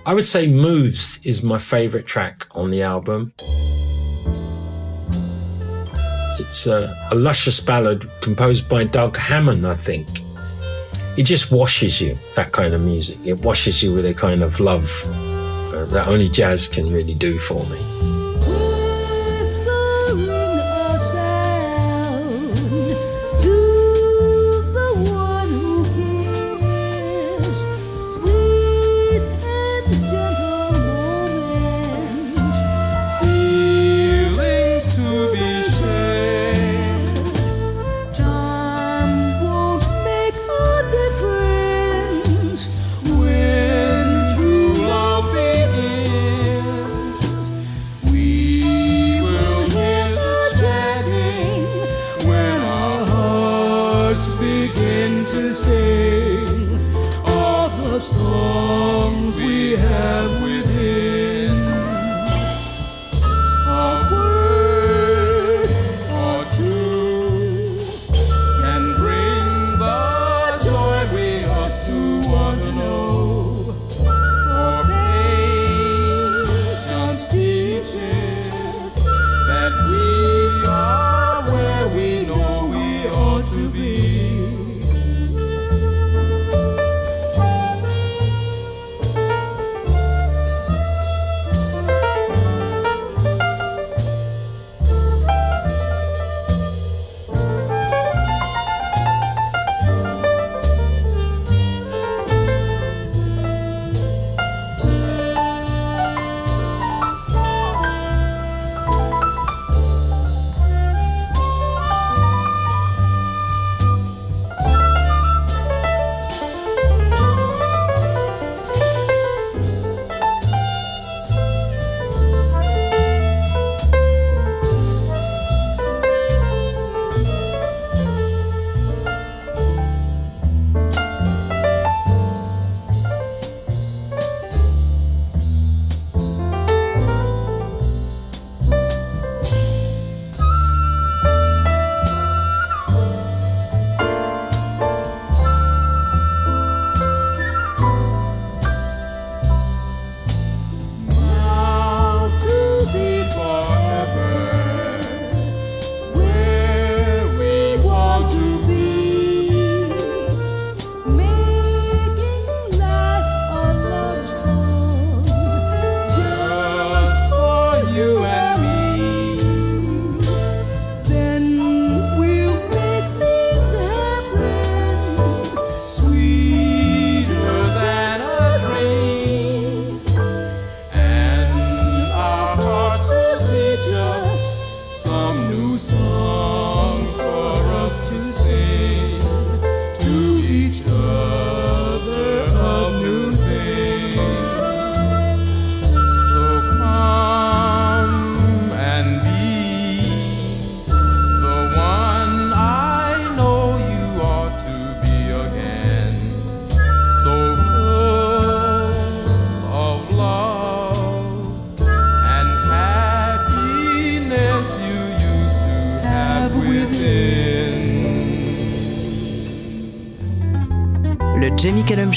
I 0.06 0.14
would 0.14 0.26
say 0.26 0.48
Moves 0.48 1.20
is 1.24 1.44
my 1.44 1.60
favourite 1.60 2.08
track 2.08 2.48
on 2.52 2.72
the 2.72 2.82
album. 2.82 3.34
It's 6.50 6.66
a, 6.66 6.92
a 7.12 7.16
luscious 7.16 7.60
ballad 7.60 8.10
composed 8.22 8.68
by 8.68 8.84
Doug 8.84 9.16
Hammond, 9.16 9.68
I 9.68 9.76
think. 9.76 10.08
It 11.16 11.28
just 11.28 11.52
washes 11.52 12.02
you, 12.02 12.18
that 12.36 12.54
kind 12.54 12.74
of 12.74 12.82
music. 12.82 13.20
It 13.24 13.40
washes 13.42 13.84
you 13.84 13.94
with 13.94 14.08
a 14.08 14.16
kind 14.16 14.42
of 14.42 14.60
love 14.60 14.90
that 15.92 16.08
only 16.08 16.28
jazz 16.28 16.68
can 16.68 16.92
really 16.92 17.14
do 17.14 17.38
for 17.38 17.64
me. 17.66 18.19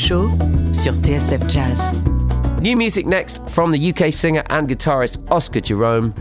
Show 0.03 0.30
sur 0.72 0.92
TSF 0.94 1.46
Jazz. 1.48 1.92
New 2.61 2.76
music 2.76 3.07
next 3.07 3.40
from 3.48 3.70
the 3.70 3.78
UK 3.78 4.12
singer 4.12 4.42
and 4.50 4.68
guitarist 4.68 5.18
Oscar 5.30 5.61
Jerome. 5.61 6.12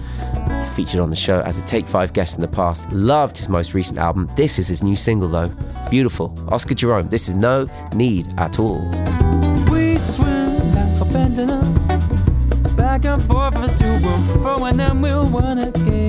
He's 0.60 0.70
featured 0.76 1.00
on 1.00 1.10
the 1.10 1.16
show 1.16 1.42
as 1.42 1.58
a 1.58 1.64
Take 1.64 1.88
5 1.88 2.14
guest 2.14 2.36
in 2.36 2.42
the 2.42 2.48
past. 2.48 2.86
Loved 2.92 3.38
his 3.38 3.50
most 3.50 3.74
recent 3.74 3.98
album. 3.98 4.30
This 4.36 4.60
is 4.60 4.68
his 4.68 4.84
new 4.84 4.96
single, 4.96 5.28
though. 5.28 5.52
Beautiful. 5.90 6.32
Oscar 6.50 6.76
Jerome. 6.76 7.10
This 7.10 7.28
is 7.28 7.34
No 7.34 7.68
Need 7.96 8.32
at 8.38 8.60
All. 8.60 8.88
We 9.72 9.98
swing 9.98 10.76
like 10.76 11.02
a 11.02 11.06
pendulum, 11.06 11.74
back 12.76 13.06
and 13.06 13.24
forth 13.24 13.56
and 13.56 13.76
to 13.80 13.86
and 13.86 14.42
fro, 14.42 14.64
and 14.66 14.80
then 14.80 15.02
we'll 15.02 15.26
run 15.26 15.58
again. 15.58 16.01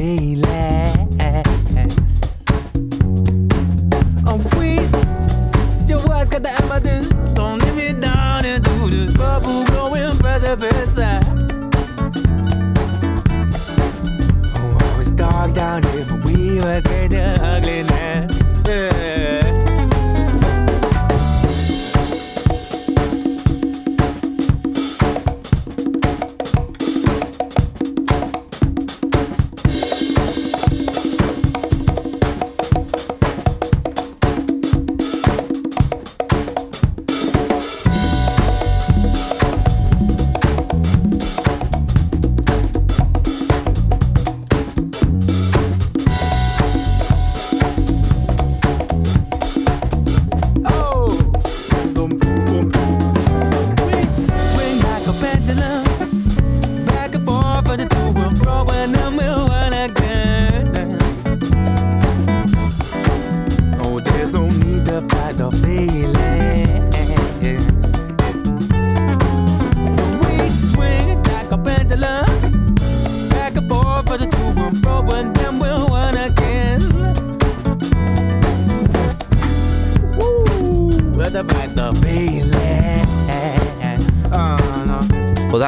Fight 0.00 0.89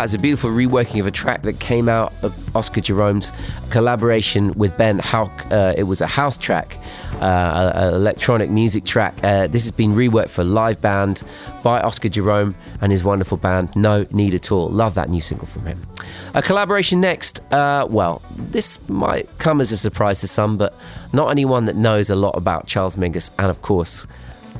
that 0.02 0.06
is 0.06 0.14
a 0.14 0.18
beautiful 0.18 0.50
reworking 0.50 0.98
of 0.98 1.06
a 1.06 1.12
track 1.12 1.42
that 1.42 1.60
came 1.60 1.88
out 1.88 2.12
of 2.22 2.56
Oscar 2.56 2.80
Jerome's 2.80 3.30
collaboration 3.70 4.52
with 4.54 4.76
Ben 4.76 4.98
Hauk. 4.98 5.30
Uh, 5.48 5.74
it 5.76 5.84
was 5.84 6.00
a 6.00 6.08
house 6.08 6.36
track, 6.36 6.76
uh, 7.20 7.70
an 7.72 7.94
electronic 7.94 8.50
music 8.50 8.84
track. 8.84 9.14
Uh, 9.22 9.46
this 9.46 9.62
has 9.62 9.70
been 9.70 9.94
reworked 9.94 10.30
for 10.30 10.42
live 10.42 10.80
band 10.80 11.22
by 11.62 11.80
Oscar 11.80 12.08
Jerome 12.08 12.56
and 12.80 12.90
his 12.90 13.04
wonderful 13.04 13.36
band, 13.36 13.76
No 13.76 14.04
Need 14.10 14.34
at 14.34 14.50
All. 14.50 14.68
Love 14.70 14.96
that 14.96 15.08
new 15.08 15.20
single 15.20 15.46
from 15.46 15.66
him. 15.66 15.86
A 16.34 16.42
collaboration 16.42 17.00
next. 17.00 17.38
Uh, 17.52 17.86
well, 17.88 18.22
this 18.36 18.80
might 18.88 19.28
come 19.38 19.60
as 19.60 19.70
a 19.70 19.76
surprise 19.76 20.20
to 20.22 20.26
some, 20.26 20.58
but 20.58 20.74
not 21.12 21.30
anyone 21.30 21.66
that 21.66 21.76
knows 21.76 22.10
a 22.10 22.16
lot 22.16 22.36
about 22.36 22.66
Charles 22.66 22.96
Mingus 22.96 23.30
and, 23.38 23.46
of 23.46 23.62
course, 23.62 24.08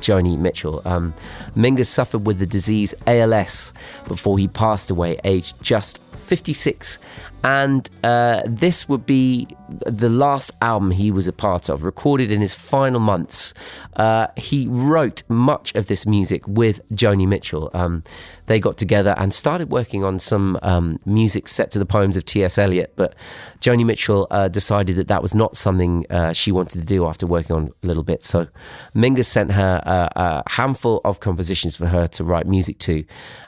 Joni 0.03 0.37
Mitchell. 0.37 0.81
Um, 0.85 1.13
Mingus 1.55 1.87
suffered 1.87 2.27
with 2.27 2.39
the 2.39 2.45
disease 2.45 2.93
ALS 3.07 3.73
before 4.07 4.37
he 4.37 4.47
passed 4.47 4.89
away, 4.89 5.19
aged 5.23 5.55
just 5.61 5.99
56. 6.15 6.99
And 7.43 7.89
uh, 8.03 8.41
this 8.45 8.87
would 8.87 9.05
be 9.05 9.47
the 9.85 10.09
last 10.09 10.51
album 10.61 10.91
he 10.91 11.11
was 11.11 11.27
a 11.27 11.33
part 11.33 11.69
of, 11.69 11.83
recorded 11.83 12.31
in 12.31 12.39
his 12.39 12.53
final 12.53 12.99
months. 12.99 13.53
Uh, 13.95 14.27
he 14.37 14.67
wrote 14.69 15.23
much 15.27 15.75
of 15.75 15.87
this 15.87 16.05
music 16.05 16.47
with 16.47 16.81
Joni 16.91 17.27
Mitchell. 17.27 17.69
Um, 17.73 18.03
they 18.45 18.59
got 18.59 18.77
together 18.77 19.13
and 19.17 19.33
started 19.33 19.69
working 19.69 20.03
on 20.03 20.19
some 20.19 20.57
um, 20.61 20.99
music 21.05 21.47
set 21.47 21.71
to 21.71 21.79
the 21.79 21.85
poems 21.85 22.15
of 22.15 22.25
T.S. 22.25 22.57
Eliot, 22.57 22.93
but 22.95 23.15
Joni 23.59 23.85
Mitchell 23.85 24.27
uh, 24.31 24.47
decided 24.47 24.95
that 24.95 25.07
that 25.07 25.21
was 25.21 25.33
not 25.33 25.57
something 25.57 26.05
uh, 26.09 26.33
she 26.33 26.51
wanted 26.51 26.79
to 26.79 26.85
do 26.85 27.05
after 27.05 27.27
working 27.27 27.55
on 27.55 27.73
a 27.83 27.87
little 27.87 28.03
bit. 28.03 28.23
So 28.23 28.47
Mingus 28.95 29.25
sent 29.25 29.51
her 29.51 29.81
a 29.85 30.43
handful 30.49 31.01
of 31.03 31.19
compositions 31.19 31.75
for 31.75 31.87
her 31.87 32.07
to 32.07 32.23
write 32.23 32.47
music 32.47 32.79
to, 32.79 33.03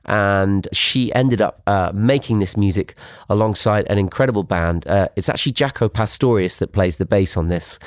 and 0.05 0.67
she 0.71 1.13
ended 1.13 1.41
up 1.41 1.61
uh, 1.67 1.91
making 1.93 2.39
this 2.39 2.55
music 2.55 2.95
alongside 3.29 3.85
an 3.89 3.97
incredible 3.97 4.43
band. 4.43 4.87
Uh, 4.87 5.07
it's 5.15 5.29
actually 5.29 5.53
Jaco 5.53 5.91
Pastorius 5.91 6.57
that 6.57 6.71
plays 6.71 6.97
the 6.97 7.05
bass 7.05 7.35
on 7.35 7.47
this, 7.47 7.79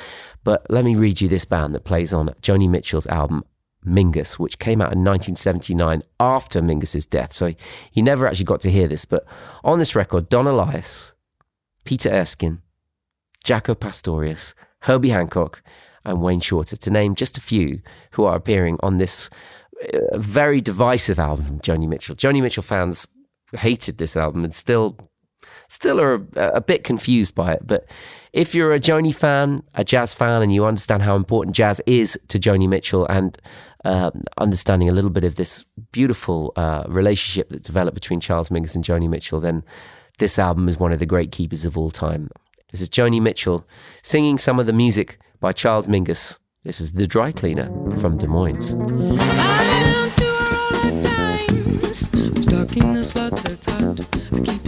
but 0.43 0.65
let 0.69 0.83
me 0.83 0.95
read 0.95 1.21
you 1.21 1.27
this 1.27 1.45
band 1.45 1.73
that 1.75 1.83
plays 1.83 2.13
on 2.13 2.29
Joni 2.41 2.69
Mitchell's 2.69 3.07
album. 3.07 3.43
Mingus, 3.85 4.37
which 4.37 4.59
came 4.59 4.81
out 4.81 4.91
in 4.91 5.05
1979 5.05 6.03
after 6.19 6.61
Mingus's 6.61 7.05
death. 7.05 7.31
So 7.31 7.53
he 7.89 8.01
never 8.01 8.27
actually 8.27 8.43
got 8.43 8.59
to 8.61 8.71
hear 8.71 8.89
this. 8.89 9.05
But 9.05 9.25
on 9.63 9.79
this 9.79 9.95
record, 9.95 10.27
Don 10.27 10.47
Alias, 10.47 11.13
Peter 11.85 12.09
Erskine, 12.09 12.61
Jaco 13.45 13.79
Pastorius, 13.79 14.53
Herbie 14.81 15.09
Hancock, 15.09 15.63
and 16.03 16.21
Wayne 16.21 16.39
Shorter, 16.39 16.75
to 16.75 16.89
name 16.89 17.15
just 17.15 17.37
a 17.37 17.41
few 17.41 17.81
who 18.11 18.25
are 18.25 18.35
appearing 18.35 18.77
on 18.81 18.97
this 18.97 19.29
a 20.11 20.19
very 20.19 20.61
divisive 20.61 21.19
album 21.19 21.59
Joni 21.59 21.87
Mitchell. 21.87 22.15
Joni 22.15 22.41
Mitchell 22.41 22.63
fans 22.63 23.07
hated 23.53 23.97
this 23.97 24.15
album 24.15 24.43
and 24.43 24.55
still 24.55 24.97
still 25.67 26.01
are 26.01 26.25
a, 26.35 26.49
a 26.55 26.61
bit 26.61 26.83
confused 26.83 27.35
by 27.35 27.53
it. 27.53 27.65
But 27.65 27.85
if 28.33 28.53
you're 28.53 28.73
a 28.73 28.79
Joni 28.79 29.13
fan, 29.13 29.63
a 29.75 29.83
jazz 29.83 30.13
fan, 30.13 30.41
and 30.41 30.53
you 30.53 30.65
understand 30.65 31.03
how 31.03 31.15
important 31.15 31.55
jazz 31.55 31.81
is 31.85 32.19
to 32.27 32.39
Joni 32.39 32.67
Mitchell 32.67 33.05
and 33.05 33.37
um, 33.85 34.23
understanding 34.37 34.89
a 34.89 34.91
little 34.91 35.09
bit 35.09 35.23
of 35.23 35.35
this 35.35 35.63
beautiful 35.91 36.51
uh, 36.55 36.83
relationship 36.87 37.49
that 37.49 37.63
developed 37.63 37.95
between 37.95 38.19
Charles 38.19 38.49
Mingus 38.49 38.75
and 38.75 38.83
Joni 38.83 39.09
Mitchell, 39.09 39.39
then 39.39 39.63
this 40.17 40.37
album 40.37 40.67
is 40.67 40.77
one 40.77 40.91
of 40.91 40.99
the 40.99 41.05
great 41.05 41.31
keepers 41.31 41.65
of 41.65 41.77
all 41.77 41.89
time. 41.89 42.29
This 42.71 42.81
is 42.81 42.89
Joni 42.89 43.21
Mitchell 43.21 43.65
singing 44.03 44.37
some 44.37 44.59
of 44.59 44.65
the 44.65 44.73
music 44.73 45.19
by 45.39 45.53
Charles 45.53 45.87
Mingus. 45.87 46.37
This 46.61 46.81
is 46.81 46.91
The 46.91 47.07
Dry 47.07 47.31
Cleaner 47.31 47.71
from 47.99 48.17
Des 48.17 48.27
Moines. 48.27 48.73
Times. 48.73 48.83
I'm 52.13 52.43
stuck 52.43 52.75
in 52.75 52.97
a 52.97 53.05
slot 53.05 53.31
that's 53.31 53.65
hot. 53.65 54.58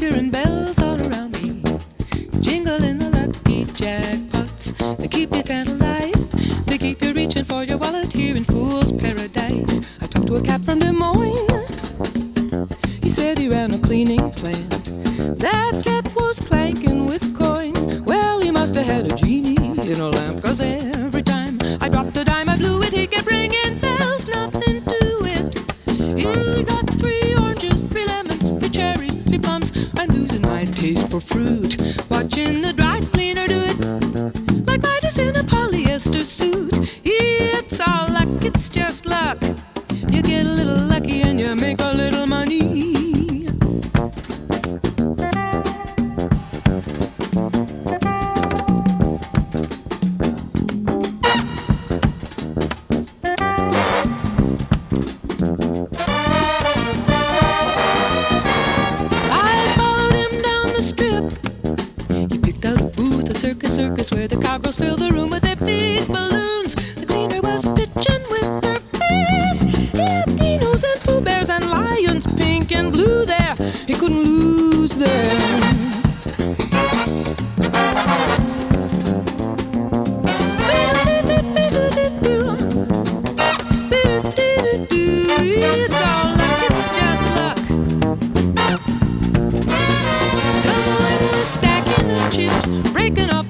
Chips, 92.31 92.69
breaking 92.93 93.29
off 93.29 93.40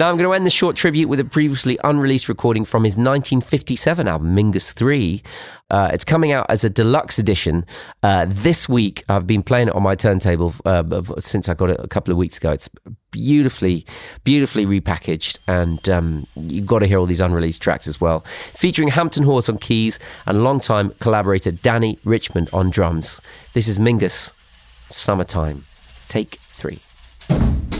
Now 0.00 0.08
I'm 0.08 0.16
going 0.16 0.26
to 0.26 0.32
end 0.32 0.46
the 0.46 0.50
short 0.50 0.76
tribute 0.76 1.10
with 1.10 1.20
a 1.20 1.26
previously 1.26 1.78
unreleased 1.84 2.30
recording 2.30 2.64
from 2.64 2.84
his 2.84 2.92
1957 2.92 4.08
album, 4.08 4.34
Mingus 4.34 4.72
3. 4.72 5.22
Uh, 5.70 5.90
it's 5.92 6.06
coming 6.06 6.32
out 6.32 6.46
as 6.48 6.64
a 6.64 6.70
deluxe 6.70 7.18
edition 7.18 7.66
uh, 8.02 8.24
this 8.26 8.66
week. 8.66 9.04
I've 9.10 9.26
been 9.26 9.42
playing 9.42 9.68
it 9.68 9.74
on 9.74 9.82
my 9.82 9.94
turntable 9.94 10.54
uh, 10.64 11.02
since 11.18 11.50
I 11.50 11.54
got 11.54 11.68
it 11.68 11.80
a 11.80 11.86
couple 11.86 12.12
of 12.12 12.16
weeks 12.16 12.38
ago. 12.38 12.50
It's 12.50 12.70
beautifully, 13.10 13.84
beautifully 14.24 14.64
repackaged, 14.64 15.38
and 15.46 15.86
um, 15.90 16.22
you've 16.34 16.66
got 16.66 16.78
to 16.78 16.86
hear 16.86 16.96
all 16.96 17.04
these 17.04 17.20
unreleased 17.20 17.60
tracks 17.60 17.86
as 17.86 18.00
well. 18.00 18.20
Featuring 18.20 18.88
Hampton 18.88 19.24
Hawes 19.24 19.50
on 19.50 19.58
keys 19.58 19.98
and 20.26 20.42
longtime 20.42 20.92
collaborator 21.02 21.50
Dannie 21.50 21.98
Richmond 22.06 22.48
on 22.54 22.70
drums. 22.70 23.18
This 23.52 23.68
is 23.68 23.78
Mingus, 23.78 24.32
Summertime. 24.90 25.58
Take 26.08 26.28
three. 26.38 27.79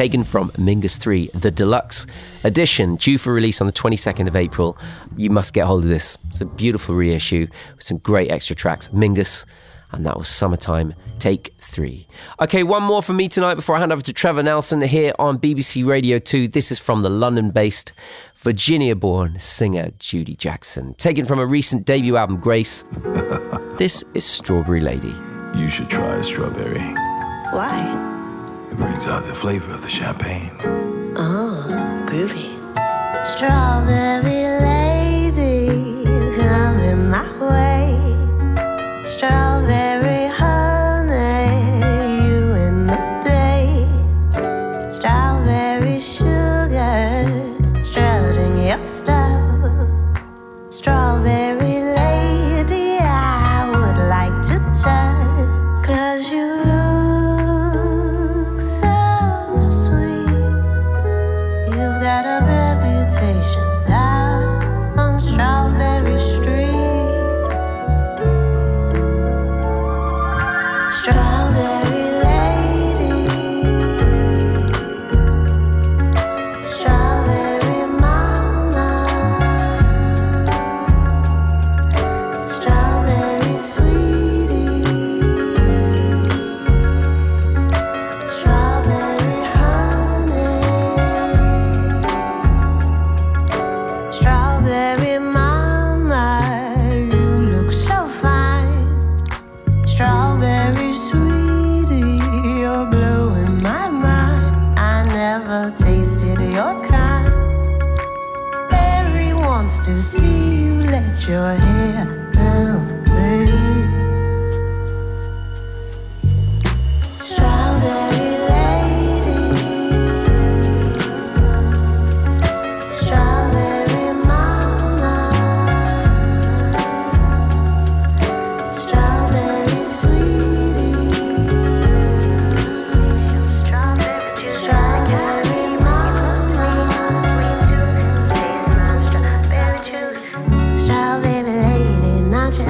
Taken 0.00 0.24
from 0.24 0.48
Mingus 0.52 0.96
3, 0.98 1.26
the 1.34 1.50
deluxe 1.50 2.06
edition, 2.42 2.96
due 2.96 3.18
for 3.18 3.34
release 3.34 3.60
on 3.60 3.66
the 3.66 3.72
22nd 3.74 4.28
of 4.28 4.34
April. 4.34 4.78
You 5.14 5.28
must 5.28 5.52
get 5.52 5.66
hold 5.66 5.82
of 5.82 5.90
this. 5.90 6.16
It's 6.30 6.40
a 6.40 6.46
beautiful 6.46 6.94
reissue 6.94 7.46
with 7.74 7.84
some 7.84 7.98
great 7.98 8.30
extra 8.30 8.56
tracks. 8.56 8.88
Mingus, 8.88 9.44
and 9.92 10.06
that 10.06 10.16
was 10.16 10.26
Summertime, 10.28 10.94
take 11.18 11.52
three. 11.58 12.08
Okay, 12.40 12.62
one 12.62 12.82
more 12.82 13.02
from 13.02 13.18
me 13.18 13.28
tonight 13.28 13.56
before 13.56 13.76
I 13.76 13.80
hand 13.80 13.92
over 13.92 14.00
to 14.00 14.12
Trevor 14.14 14.42
Nelson 14.42 14.80
here 14.80 15.12
on 15.18 15.38
BBC 15.38 15.84
Radio 15.84 16.18
2. 16.18 16.48
This 16.48 16.72
is 16.72 16.78
from 16.78 17.02
the 17.02 17.10
London 17.10 17.50
based, 17.50 17.92
Virginia 18.36 18.96
born 18.96 19.38
singer 19.38 19.90
Judi 19.98 20.34
Jackson, 20.34 20.94
taken 20.94 21.26
from 21.26 21.38
a 21.38 21.44
recent 21.44 21.84
debut 21.84 22.16
album, 22.16 22.40
Grace. 22.40 22.86
this 23.76 24.02
is 24.14 24.24
Strawberry 24.24 24.80
Lady. 24.80 25.14
You 25.54 25.68
should 25.68 25.90
try 25.90 26.14
a 26.14 26.22
strawberry. 26.22 26.80
Why? 27.50 28.19
It 28.80 28.84
brings 28.84 29.06
out 29.06 29.26
the 29.26 29.34
flavor 29.34 29.72
of 29.74 29.82
the 29.82 29.90
champagne. 29.90 30.50
Oh, 31.14 31.66
groovy. 32.06 32.48
Strawberry 33.26 34.46
lady, 34.64 36.06
coming 36.40 37.10
my 37.10 37.28
way. 37.44 39.04
Strawberry 39.04 39.49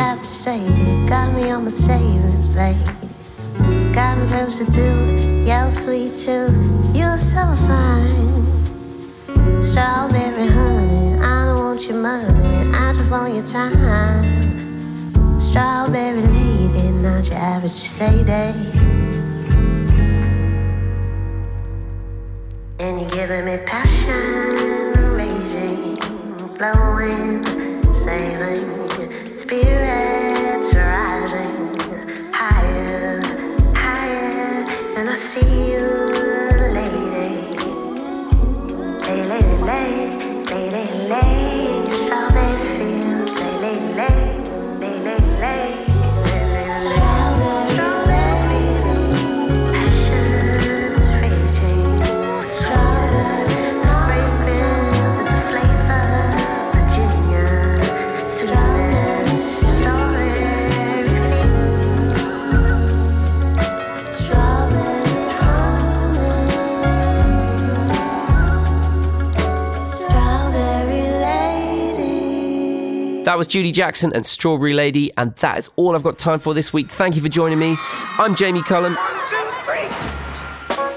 your 0.00 0.16
frustrated, 0.16 1.08
got 1.08 1.34
me 1.34 1.50
on 1.50 1.64
my 1.64 1.70
savings, 1.70 2.46
babe. 2.48 2.76
Got 3.94 4.18
me 4.18 4.26
closer 4.28 4.64
to 4.64 4.70
do 4.70 5.44
your 5.46 5.70
sweet 5.70 6.12
tooth. 6.24 6.56
You're 6.96 7.18
so 7.18 7.44
fine. 7.68 9.62
Strawberry 9.62 10.48
honey, 10.48 11.14
I 11.20 11.44
don't 11.46 11.58
want 11.58 11.86
your 11.86 12.00
money, 12.02 12.72
I 12.74 12.92
just 12.94 13.10
want 13.10 13.34
your 13.34 13.44
time. 13.44 15.38
Strawberry 15.38 16.22
lady, 16.22 16.90
not 17.02 17.28
your 17.28 17.36
average 17.36 17.72
sadie. 17.72 18.58
And 22.78 23.00
you're 23.00 23.10
giving 23.10 23.44
me 23.44 23.58
passion, 23.66 24.94
raging, 25.14 25.96
flowing, 26.56 27.44
sailing, 27.92 28.89
spirits 29.50 30.29
That 73.30 73.38
was 73.38 73.46
Judi 73.46 73.72
Jackson 73.72 74.12
and 74.12 74.26
Strawberry 74.26 74.74
Lady, 74.74 75.12
and 75.16 75.36
that 75.36 75.56
is 75.56 75.70
all 75.76 75.94
I've 75.94 76.02
got 76.02 76.18
time 76.18 76.40
for 76.40 76.52
this 76.52 76.72
week. 76.72 76.88
Thank 76.88 77.14
you 77.14 77.22
for 77.22 77.28
joining 77.28 77.60
me. 77.60 77.76
I'm 78.18 78.34
Jamie 78.34 78.60
Cullum. 78.60 78.98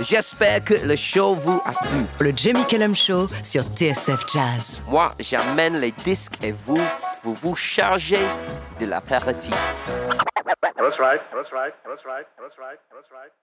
J'espère 0.02 0.66
que 0.66 0.74
le 0.84 0.96
show 0.96 1.36
vous 1.36 1.62
a 1.64 1.74
plu. 1.74 2.08
Le 2.26 2.36
Jamie 2.36 2.66
Cullum 2.66 2.96
Show 2.96 3.28
sur 3.44 3.62
TSF 3.62 4.26
Jazz. 4.34 4.82
Moi, 4.88 5.14
j'amène 5.20 5.80
les 5.80 5.92
disques 5.92 6.44
et 6.44 6.52
vous, 6.52 6.82
vous 7.22 7.36
vous 7.36 7.56
chargez 7.56 8.26
de 8.80 8.88
l'apéritif. 8.88 9.54
That's 9.54 10.58
right. 10.58 10.74
That's 10.76 11.00
right. 11.00 11.22
That's 11.36 11.54
right. 11.54 11.74
That's 11.86 12.04
right. 12.04 12.26
That's 12.40 12.58
right. 12.58 12.80
That's 12.90 13.12
right. 13.12 13.30
That's 13.30 13.43